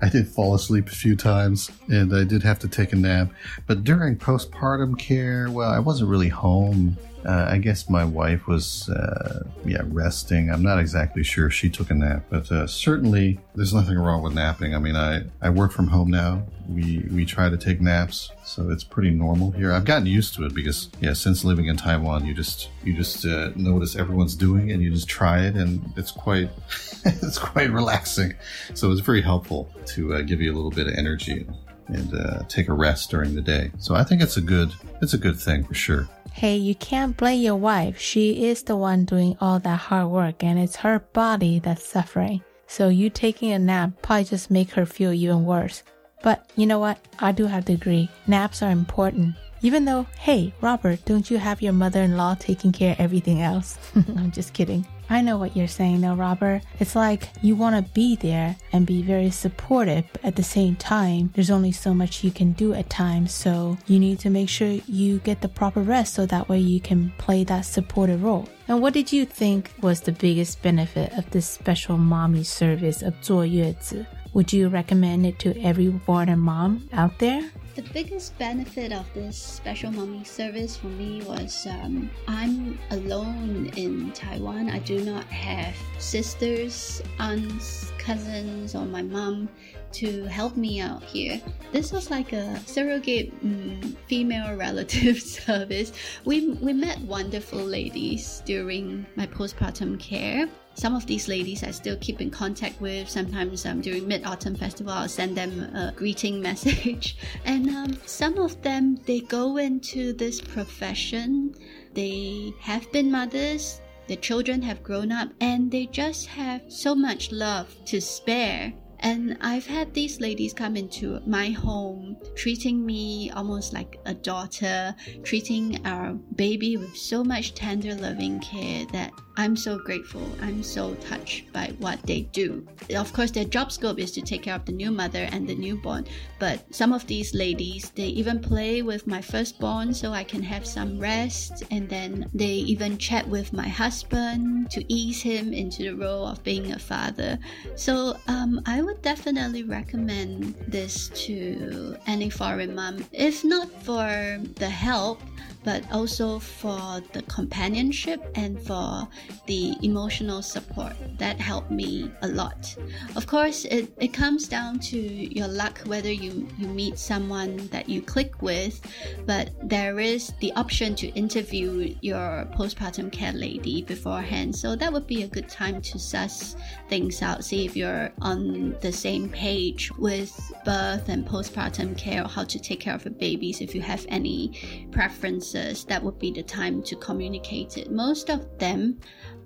[0.00, 2.96] I, I did fall asleep a few times and I did have to take a
[2.96, 3.30] nap.
[3.66, 6.96] But during postpartum care, well, I wasn't really home.
[7.28, 10.50] Uh, I guess my wife was, uh, yeah, resting.
[10.50, 14.22] I'm not exactly sure if she took a nap, but uh, certainly there's nothing wrong
[14.22, 14.74] with napping.
[14.74, 16.44] I mean, I, I work from home now.
[16.66, 19.72] We we try to take naps, so it's pretty normal here.
[19.72, 23.26] I've gotten used to it because, yeah, since living in Taiwan, you just you just
[23.26, 26.48] uh, notice everyone's doing, and you just try it, and it's quite
[27.04, 28.32] it's quite relaxing.
[28.72, 31.46] So it's very helpful to uh, give you a little bit of energy
[31.88, 33.70] and uh, take a rest during the day.
[33.78, 34.72] So I think it's a good
[35.02, 36.08] it's a good thing for sure.
[36.38, 37.98] Hey, you can't blame your wife.
[37.98, 42.44] She is the one doing all that hard work and it's her body that's suffering.
[42.68, 45.82] So you taking a nap probably just make her feel even worse.
[46.22, 47.04] But you know what?
[47.18, 48.08] I do have to agree.
[48.28, 49.34] Naps are important.
[49.62, 53.76] Even though, hey, Robert, don't you have your mother-in-law taking care of everything else?
[53.96, 54.86] I'm just kidding.
[55.09, 56.61] I know what you're saying though, Robert.
[56.79, 60.75] It's like you want to be there and be very supportive, but at the same
[60.75, 63.31] time, there's only so much you can do at times.
[63.33, 66.79] So you need to make sure you get the proper rest so that way you
[66.79, 68.47] can play that supportive role.
[68.67, 73.13] And what did you think was the biggest benefit of this special mommy service of
[73.21, 74.05] 坐月子?
[74.33, 77.51] Would you recommend it to every born mom out there?
[77.78, 84.10] The biggest benefit of this special mommy service for me was um, I'm alone in
[84.10, 84.68] Taiwan.
[84.68, 89.48] I do not have sisters, aunts, cousins, or my mom
[89.92, 91.40] to help me out here.
[91.70, 95.92] This was like a surrogate um, female relative service.
[96.24, 100.48] We, we met wonderful ladies during my postpartum care
[100.78, 103.10] some of these ladies I still keep in contact with.
[103.10, 107.16] Sometimes um, during Mid Autumn Festival, I'll send them a greeting message.
[107.44, 111.54] And um, some of them, they go into this profession.
[111.94, 117.32] They have been mothers, their children have grown up, and they just have so much
[117.32, 118.72] love to spare.
[119.00, 124.94] And I've had these ladies come into my home, treating me almost like a daughter,
[125.22, 130.28] treating our baby with so much tender, loving care that I'm so grateful.
[130.42, 132.66] I'm so touched by what they do.
[132.94, 135.54] Of course, their job scope is to take care of the new mother and the
[135.54, 136.06] newborn,
[136.40, 140.66] but some of these ladies, they even play with my firstborn so I can have
[140.66, 145.94] some rest, and then they even chat with my husband to ease him into the
[145.94, 147.38] role of being a father.
[147.76, 154.68] So um, I would definitely recommend this to any foreign mom, if not for the
[154.68, 155.22] help
[155.64, 159.08] but also for the companionship and for
[159.46, 160.92] the emotional support.
[161.18, 162.74] That helped me a lot.
[163.16, 167.88] Of course, it, it comes down to your luck whether you, you meet someone that
[167.88, 168.80] you click with,
[169.26, 174.54] but there is the option to interview your postpartum care lady beforehand.
[174.54, 176.56] So that would be a good time to suss
[176.88, 180.32] things out, see if you're on the same page with
[180.64, 184.04] birth and postpartum care or how to take care of your babies if you have
[184.08, 187.90] any preference answers, that would be the time to communicate it.
[187.90, 188.98] Most of them,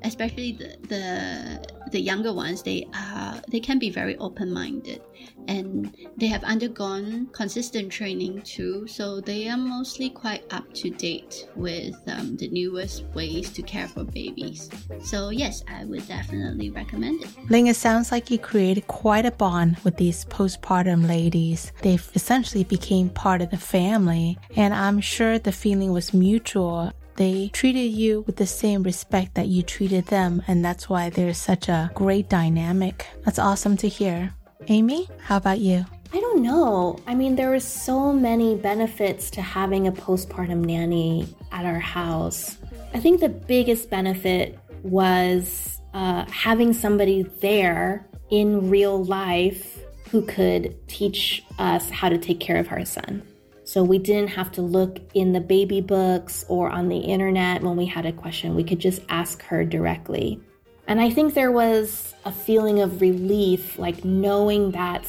[0.03, 5.03] especially the the, the younger ones, they are they can be very open minded,
[5.49, 8.87] and they have undergone consistent training too.
[8.87, 13.89] So they are mostly quite up to date with um, the newest ways to care
[13.89, 14.71] for babies.
[15.05, 17.31] So yes, I would definitely recommend it.
[17.49, 21.73] Ling, it sounds like you created quite a bond with these postpartum ladies.
[21.83, 27.51] They've essentially became part of the family, and I'm sure the feeling was mutual they
[27.53, 31.69] treated you with the same respect that you treated them, and that's why there's such
[31.69, 33.07] a great dynamic.
[33.25, 34.33] That's awesome to hear.
[34.69, 35.85] Amy, how about you?
[36.15, 36.99] I don't know.
[37.07, 42.59] I mean, there were so many benefits to having a postpartum nanny at our house.
[42.95, 49.79] I think the biggest benefit was uh, having somebody there in real life
[50.11, 53.23] who could teach us how to take care of our son.
[53.73, 57.75] So we didn't have to look in the baby books or on the internet when
[57.75, 58.55] we had a question.
[58.55, 60.39] We could just ask her directly.
[60.89, 65.09] And I think there was a feeling of relief, like knowing that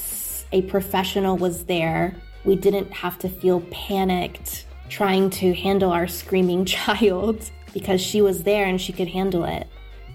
[0.54, 2.16] a professional was there.
[2.46, 8.44] We didn't have to feel panicked trying to handle our screaming child because she was
[8.44, 9.68] there and she could handle it.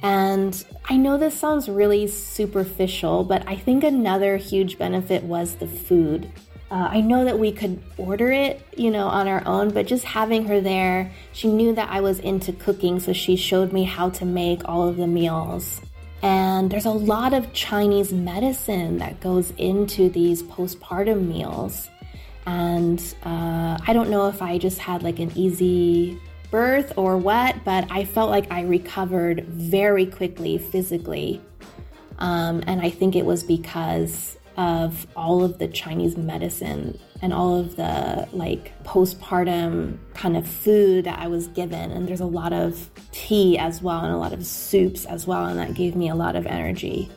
[0.02, 5.68] And I know this sounds really superficial, but I think another huge benefit was the
[5.68, 6.32] food.
[6.70, 10.04] Uh, I know that we could order it, you know, on our own, but just
[10.04, 14.10] having her there, she knew that I was into cooking, so she showed me how
[14.10, 15.80] to make all of the meals.
[16.22, 21.88] And there's a lot of Chinese medicine that goes into these postpartum meals.
[22.44, 27.64] And uh, I don't know if I just had like an easy birth or what,
[27.64, 31.40] but I felt like I recovered very quickly physically.
[32.18, 37.56] Um, and I think it was because of all of the Chinese medicine and all
[37.56, 41.92] of the like postpartum kind of food that I was given.
[41.92, 45.46] And there's a lot of tea as well and a lot of soups as well.
[45.46, 47.08] And that gave me a lot of energy.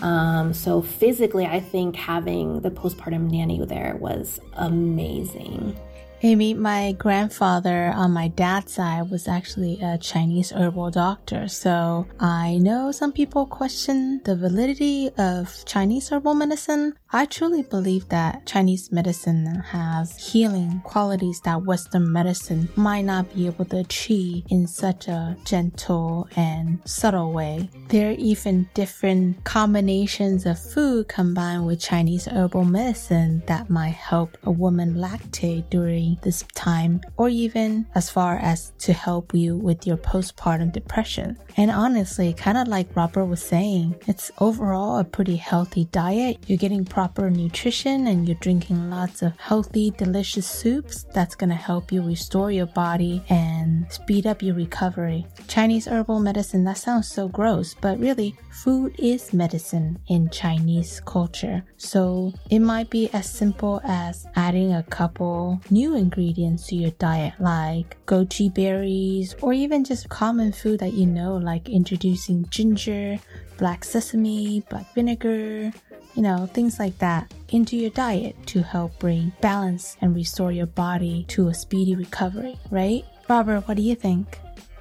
[0.00, 5.76] Um, so physically, I think having the postpartum nanny there was amazing.
[6.22, 12.56] Amy, my grandfather on my dad's side was actually a Chinese herbal doctor, so I
[12.56, 16.94] know some people question the validity of Chinese herbal medicine.
[17.12, 23.46] I truly believe that Chinese medicine has healing qualities that Western medicine might not be
[23.46, 27.70] able to achieve in such a gentle and subtle way.
[27.88, 34.36] There are even different combinations of food combined with Chinese herbal medicine that might help
[34.42, 39.86] a woman lactate during this time, or even as far as to help you with
[39.86, 41.38] your postpartum depression.
[41.56, 46.38] And honestly, kind of like Robert was saying, it's overall a pretty healthy diet.
[46.46, 51.56] You're getting proper nutrition and you're drinking lots of healthy, delicious soups that's going to
[51.56, 55.26] help you restore your body and speed up your recovery.
[55.48, 61.64] Chinese herbal medicine, that sounds so gross, but really, food is medicine in Chinese culture.
[61.76, 67.34] So it might be as simple as adding a couple new ingredients to your diet,
[67.38, 73.18] like goji berries, or even just common food that you know, like introducing ginger,
[73.56, 75.72] black sesame, black vinegar,
[76.14, 80.66] you know, things like that into your diet to help bring balance and restore your
[80.66, 83.04] body to a speedy recovery, right?
[83.28, 84.38] Robert, what do you think?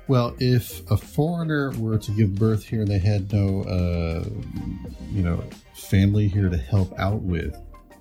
[0.07, 4.24] Well, if a foreigner were to give birth here and they had no, uh,
[5.11, 5.43] you know,
[5.74, 7.57] family here to help out with,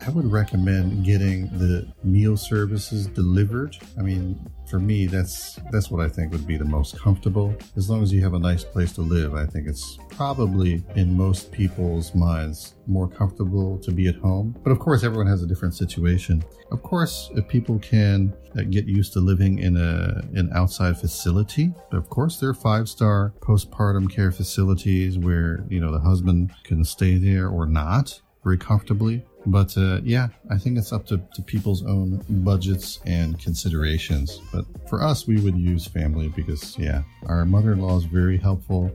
[0.07, 3.79] I would recommend getting the meal services delivered.
[3.99, 4.39] I mean,
[4.69, 7.57] for me, that's that's what I think would be the most comfortable.
[7.77, 11.17] As long as you have a nice place to live, I think it's probably in
[11.17, 14.55] most people's minds more comfortable to be at home.
[14.63, 16.45] But of course, everyone has a different situation.
[16.71, 21.73] Of course, if people can uh, get used to living in a an outside facility,
[21.93, 26.85] of course, there are five star postpartum care facilities where you know the husband can
[26.85, 29.25] stay there or not very comfortably.
[29.47, 34.41] But uh, yeah, I think it's up to, to people's own budgets and considerations.
[34.53, 38.39] But for us, we would use family because, yeah, our mother in law is very
[38.39, 38.91] helpful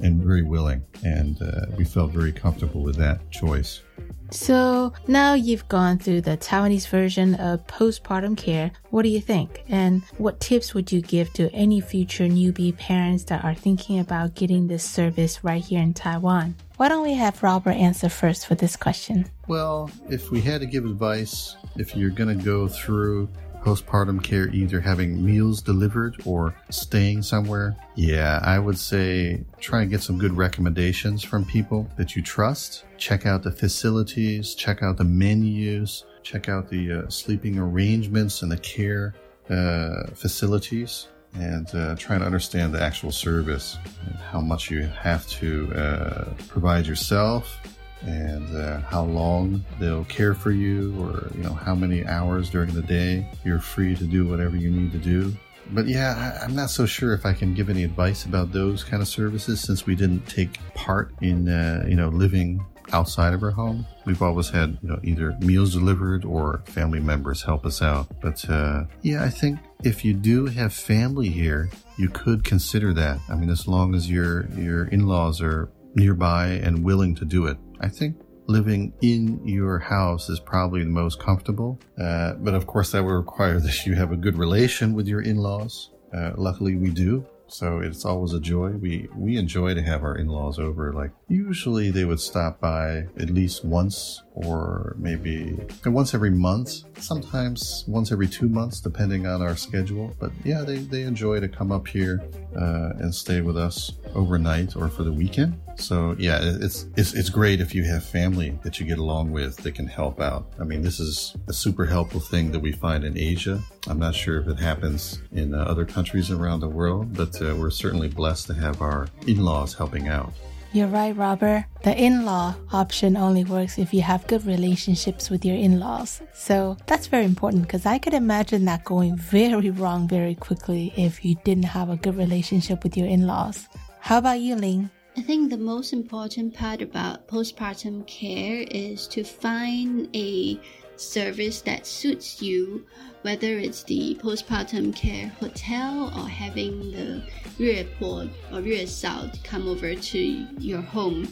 [0.00, 0.84] and very willing.
[1.04, 3.82] And uh, we felt very comfortable with that choice.
[4.30, 8.70] So now you've gone through the Taiwanese version of postpartum care.
[8.90, 9.64] What do you think?
[9.68, 14.34] And what tips would you give to any future newbie parents that are thinking about
[14.34, 16.56] getting this service right here in Taiwan?
[16.76, 19.30] Why don't we have Robert answer first for this question?
[19.46, 23.30] Well, if we had to give advice, if you're going to go through
[23.68, 29.90] postpartum care, either having meals delivered or staying somewhere, yeah, I would say try and
[29.90, 32.84] get some good recommendations from people that you trust.
[32.96, 38.50] Check out the facilities, check out the menus, check out the uh, sleeping arrangements and
[38.50, 39.14] the care
[39.50, 45.26] uh, facilities and uh, trying to understand the actual service and how much you have
[45.28, 47.60] to uh, provide yourself
[48.02, 52.72] and uh, how long they'll care for you or you know how many hours during
[52.72, 55.34] the day you're free to do whatever you need to do.
[55.70, 58.82] But yeah I, i'm not so sure if i can give any advice about those
[58.82, 63.42] kind of services since we didn't take part in uh, you know living outside of
[63.42, 63.86] our home.
[64.06, 68.08] We've always had you know either meals delivered or family members help us out.
[68.20, 71.68] But uh, yeah i think if you do have family here
[71.98, 73.18] you could consider that.
[73.28, 77.58] I mean as long as your your in-laws are nearby and willing to do it
[77.80, 78.16] I think
[78.46, 81.78] living in your house is probably the most comfortable.
[82.00, 85.20] Uh, but of course, that would require that you have a good relation with your
[85.20, 85.90] in laws.
[86.14, 87.26] Uh, luckily, we do.
[87.48, 88.70] So it's always a joy.
[88.70, 90.92] We we enjoy to have our in-laws over.
[90.92, 97.84] Like usually they would stop by at least once or maybe once every month, sometimes
[97.88, 100.14] once every two months, depending on our schedule.
[100.18, 102.22] But yeah, they, they enjoy to come up here
[102.56, 105.60] uh, and stay with us overnight or for the weekend.
[105.76, 109.58] So yeah, it's, it's it's great if you have family that you get along with
[109.58, 110.50] that can help out.
[110.58, 113.60] I mean, this is a super helpful thing that we find in Asia.
[113.86, 117.54] I'm not sure if it happens in uh, other countries around the world, but uh,
[117.54, 120.32] we're certainly blessed to have our in-laws helping out.
[120.72, 121.64] You're right, Robert.
[121.82, 126.20] The in law option only works if you have good relationships with your in laws.
[126.34, 131.24] So that's very important because I could imagine that going very wrong very quickly if
[131.24, 133.66] you didn't have a good relationship with your in laws.
[134.00, 134.90] How about you, Ling?
[135.16, 140.60] I think the most important part about postpartum care is to find a
[140.96, 142.86] service that suits you,
[143.22, 147.22] whether it's the postpartum care hotel or having the
[147.58, 150.18] Yuepo or Yuesao come over to
[150.58, 151.28] your home,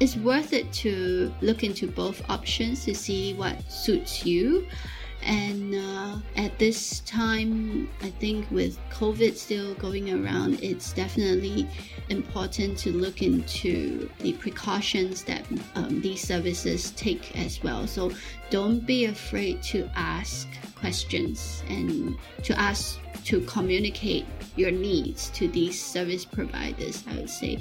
[0.00, 4.66] it's worth it to look into both options to see what suits you
[5.23, 11.67] and uh, at this time, I think with COVID still going around, it's definitely
[12.09, 15.45] important to look into the precautions that
[15.75, 17.87] um, these services take as well.
[17.87, 18.11] So
[18.49, 20.47] don't be afraid to ask
[20.79, 27.03] questions and to ask to communicate your needs to these service providers.
[27.09, 27.59] I would say,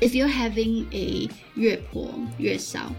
[0.00, 2.92] if you're having a 月婆月嫂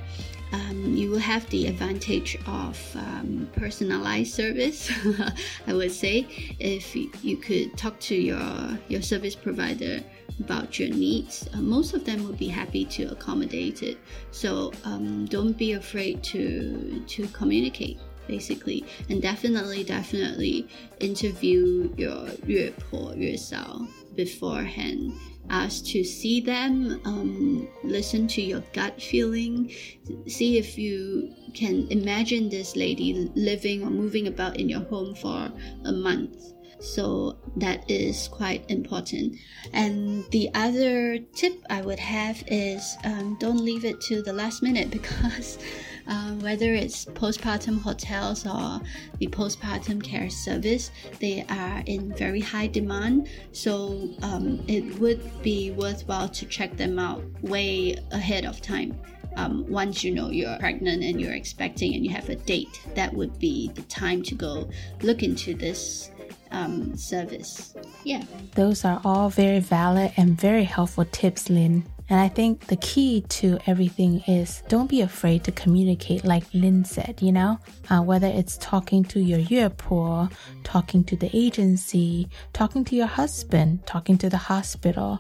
[0.53, 4.91] um, you will have the advantage of um, personalized service.
[5.67, 6.27] I would say
[6.59, 10.01] if you could talk to your your service provider
[10.41, 13.99] about your needs, uh, most of them would be happy to accommodate it.
[14.31, 20.69] So um, don't be afraid to to communicate basically and definitely definitely
[20.99, 23.87] interview your 月婆 yourself
[24.17, 25.13] beforehand
[25.51, 29.73] us to see them, um, listen to your gut feeling,
[30.27, 35.51] see if you can imagine this lady living or moving about in your home for
[35.85, 36.53] a month.
[36.81, 39.37] So that is quite important.
[39.73, 44.63] And the other tip I would have is um, don't leave it to the last
[44.63, 45.59] minute because
[46.09, 48.81] um, whether it's postpartum hotels or
[49.19, 50.91] the postpartum care service,
[51.21, 53.29] they are in very high demand.
[53.53, 58.99] So um, it would be worthwhile to check them out way ahead of time.
[59.37, 63.13] Um, once you know you're pregnant and you're expecting and you have a date, that
[63.13, 64.71] would be the time to go
[65.03, 66.11] look into this
[66.53, 67.75] um, service.
[68.05, 68.23] Yeah.
[68.55, 71.85] Those are all very valid and very helpful tips, Ling.
[72.09, 76.85] And I think the key to everything is don't be afraid to communicate, like Ling
[76.85, 77.59] said, you know,
[77.91, 80.29] uh, whether it's talking to your 月婆,
[80.63, 85.19] talking to the agency, talking to your husband, talking to the hospital,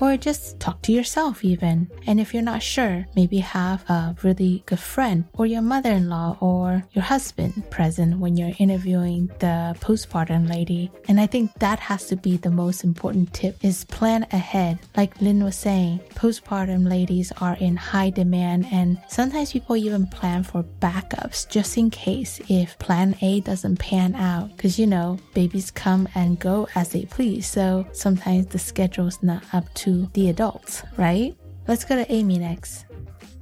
[0.00, 1.90] or just talk to yourself even.
[2.06, 6.84] And if you're not sure, maybe have a really good friend or your mother-in-law or
[6.92, 10.90] your husband present when you're interviewing the postpartum lady.
[11.08, 14.78] And I think that has to be the most important tip is plan ahead.
[14.96, 20.42] Like Ling was saying, postpartum ladies are in high demand and sometimes people even plan
[20.42, 24.56] for backups just in case if plan A doesn't pan out.
[24.58, 27.46] Cause you know, babies come and go as they please.
[27.46, 31.36] So sometimes the schedule's not up to to the adults, right?
[31.68, 32.86] Let's go to Amy next.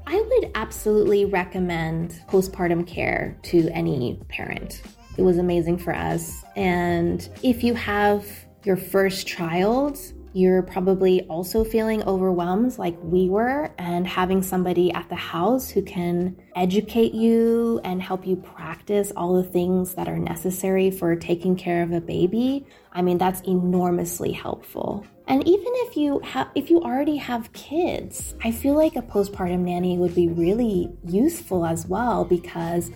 [0.06, 4.82] I would absolutely recommend postpartum care to any parent.
[5.16, 6.44] It was amazing for us.
[6.54, 8.26] And if you have
[8.62, 9.98] your first child,
[10.34, 15.80] you're probably also feeling overwhelmed like we were, and having somebody at the house who
[15.80, 21.56] can educate you and help you practice all the things that are necessary for taking
[21.56, 22.66] care of a baby.
[22.92, 25.06] I mean, that's enormously helpful.
[25.26, 29.60] And even if you have if you already have kids, I feel like a postpartum
[29.60, 32.90] nanny would be really useful as well because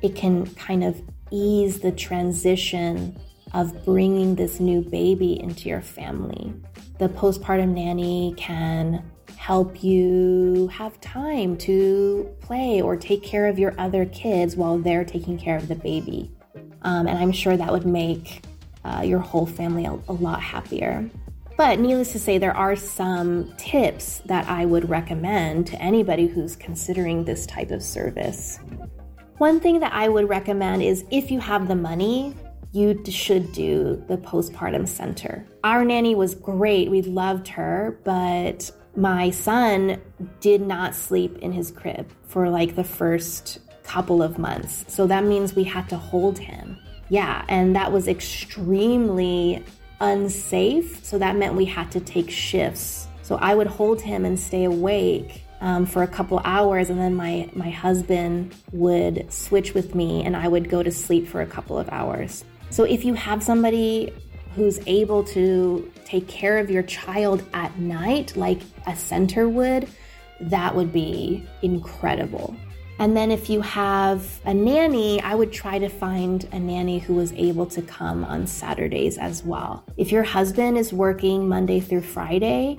[0.00, 3.18] it can kind of ease the transition
[3.52, 6.54] of bringing this new baby into your family.
[6.98, 9.04] The postpartum nanny can
[9.36, 15.04] help you have time to play or take care of your other kids while they're
[15.04, 16.30] taking care of the baby.
[16.82, 18.44] Um, and I'm sure that would make
[18.84, 21.10] uh, your whole family a, a lot happier.
[21.64, 26.56] But needless to say, there are some tips that I would recommend to anybody who's
[26.56, 28.58] considering this type of service.
[29.38, 32.34] One thing that I would recommend is if you have the money,
[32.72, 35.46] you should do the postpartum center.
[35.62, 40.02] Our nanny was great, we loved her, but my son
[40.40, 44.84] did not sleep in his crib for like the first couple of months.
[44.88, 46.76] So that means we had to hold him.
[47.08, 49.64] Yeah, and that was extremely
[50.02, 51.04] unsafe.
[51.04, 53.06] So that meant we had to take shifts.
[53.22, 57.14] So I would hold him and stay awake um, for a couple hours, and then
[57.14, 61.46] my my husband would switch with me, and I would go to sleep for a
[61.46, 62.44] couple of hours.
[62.70, 64.12] So if you have somebody
[64.56, 69.88] who's able to take care of your child at night, like a center would,
[70.40, 72.56] that would be incredible.
[72.98, 77.14] And then if you have a nanny, I would try to find a nanny who
[77.14, 79.84] was able to come on Saturdays as well.
[79.96, 82.78] If your husband is working Monday through Friday,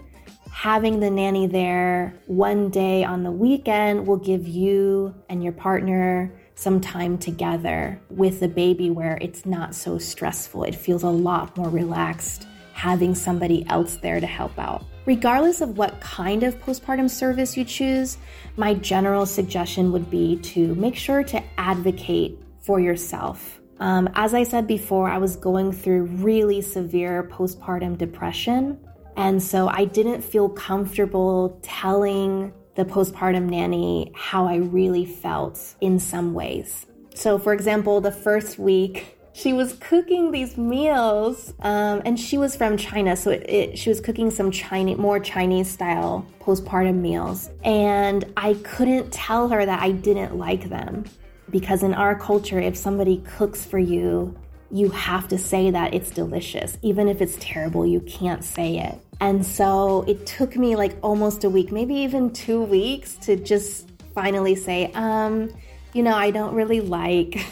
[0.51, 6.31] having the nanny there one day on the weekend will give you and your partner
[6.55, 10.63] some time together with the baby where it's not so stressful.
[10.63, 14.85] It feels a lot more relaxed having somebody else there to help out.
[15.05, 18.17] Regardless of what kind of postpartum service you choose,
[18.55, 23.59] my general suggestion would be to make sure to advocate for yourself.
[23.79, 28.79] Um, as I said before, I was going through really severe postpartum depression.
[29.17, 35.99] And so I didn't feel comfortable telling the postpartum nanny how I really felt in
[35.99, 36.85] some ways.
[37.13, 42.55] So, for example, the first week, she was cooking these meals, um, and she was
[42.55, 47.49] from China, so it, it, she was cooking some Chinese, more Chinese style postpartum meals,
[47.63, 51.05] and I couldn't tell her that I didn't like them
[51.49, 54.35] because in our culture, if somebody cooks for you,
[54.71, 57.85] you have to say that it's delicious, even if it's terrible.
[57.85, 58.97] You can't say it.
[59.21, 63.89] And so it took me like almost a week, maybe even two weeks to just
[64.15, 65.51] finally say, um,
[65.93, 67.45] you know, I don't really like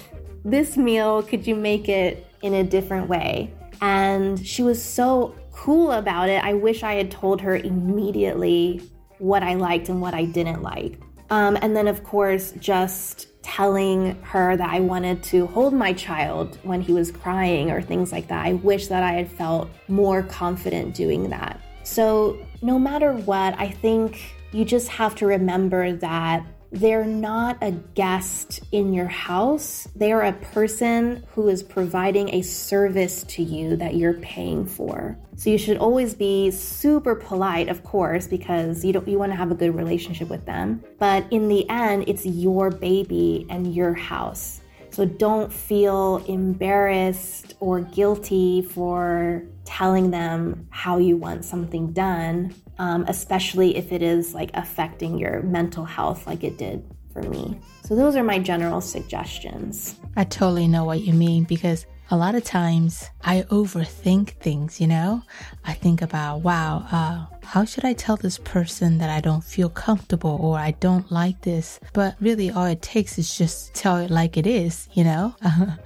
[0.43, 1.23] this meal.
[1.23, 3.53] Could you make it in a different way?
[3.81, 6.43] And she was so cool about it.
[6.43, 8.81] I wish I had told her immediately
[9.17, 10.99] what I liked and what I didn't like.
[11.29, 16.59] Um, and then, of course, just telling her that I wanted to hold my child
[16.63, 18.45] when he was crying or things like that.
[18.45, 21.59] I wish that I had felt more confident doing that.
[21.83, 27.71] So, no matter what, I think you just have to remember that they're not a
[27.71, 29.87] guest in your house.
[29.95, 35.17] They are a person who is providing a service to you that you're paying for.
[35.35, 39.35] So you should always be super polite, of course, because you don't you want to
[39.35, 40.83] have a good relationship with them.
[40.97, 44.61] But in the end, it's your baby and your house.
[44.91, 53.05] So don't feel embarrassed or guilty for telling them how you want something done, um,
[53.07, 57.59] especially if it is like affecting your mental health, like it did for me.
[57.83, 59.95] So, those are my general suggestions.
[60.15, 64.87] I totally know what you mean because a lot of times I overthink things, you
[64.87, 65.21] know?
[65.63, 69.69] I think about, wow, uh, how should I tell this person that I don't feel
[69.69, 71.79] comfortable or I don't like this?
[71.93, 75.35] But really, all it takes is just tell it like it is, you know?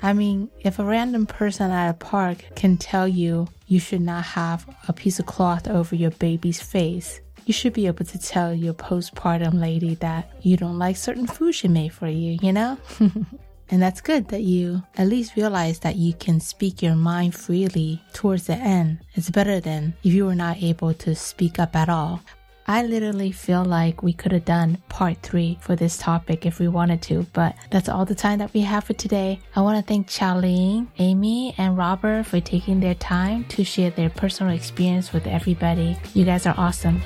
[0.00, 4.24] I mean, if a random person at a park can tell you you should not
[4.24, 8.54] have a piece of cloth over your baby's face, you should be able to tell
[8.54, 12.78] your postpartum lady that you don't like certain food she made for you, you know?
[13.70, 18.02] and that's good that you at least realize that you can speak your mind freely
[18.12, 19.00] towards the end.
[19.14, 22.20] It's better than if you were not able to speak up at all.
[22.66, 26.68] I literally feel like we could have done part three for this topic if we
[26.68, 29.40] wanted to, but that's all the time that we have for today.
[29.54, 34.08] I want to thank Charlene, Amy, and Robert for taking their time to share their
[34.08, 35.98] personal experience with everybody.
[36.14, 37.02] You guys are awesome.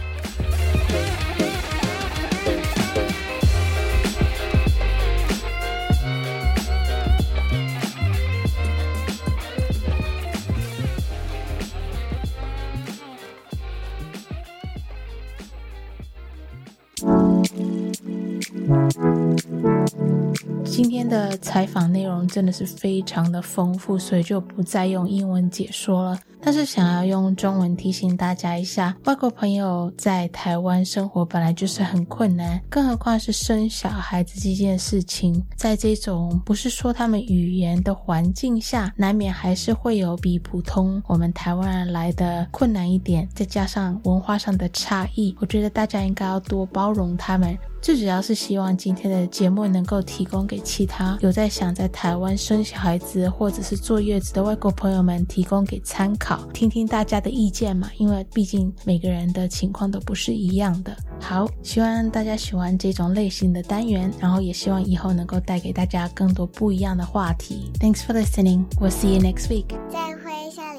[20.79, 26.21] 今天的采访内容真的是非常的丰富，所以就不再用英文解说了。
[26.41, 47.57] 但是想要用中文提醒大家一下，外国朋友在台湾生活本来就是很困难，更何况是生小孩子这件事情，在这种不是说他们语言的环境下，难免还是会有比普通我们台湾人来的困难一点，再加上文化上的差异，我觉得大家应该要多包容他们。
[47.81, 60.95] 最主要是希望今天的节目能够提供给其他有在想在台湾生小孩子或者是坐月子的外国朋友们提供给参考，好听听大家的意见嘛，因为毕竟每个人的情况都不是一样的。
[61.19, 67.73] 好，希望大家喜欢这种类型的单元，然后也希望以后能够带给大家更多不一样的话题。
[67.81, 68.67] Thanks for listening.
[68.79, 69.69] We'll see you next week.
[69.89, 70.77] 再会，下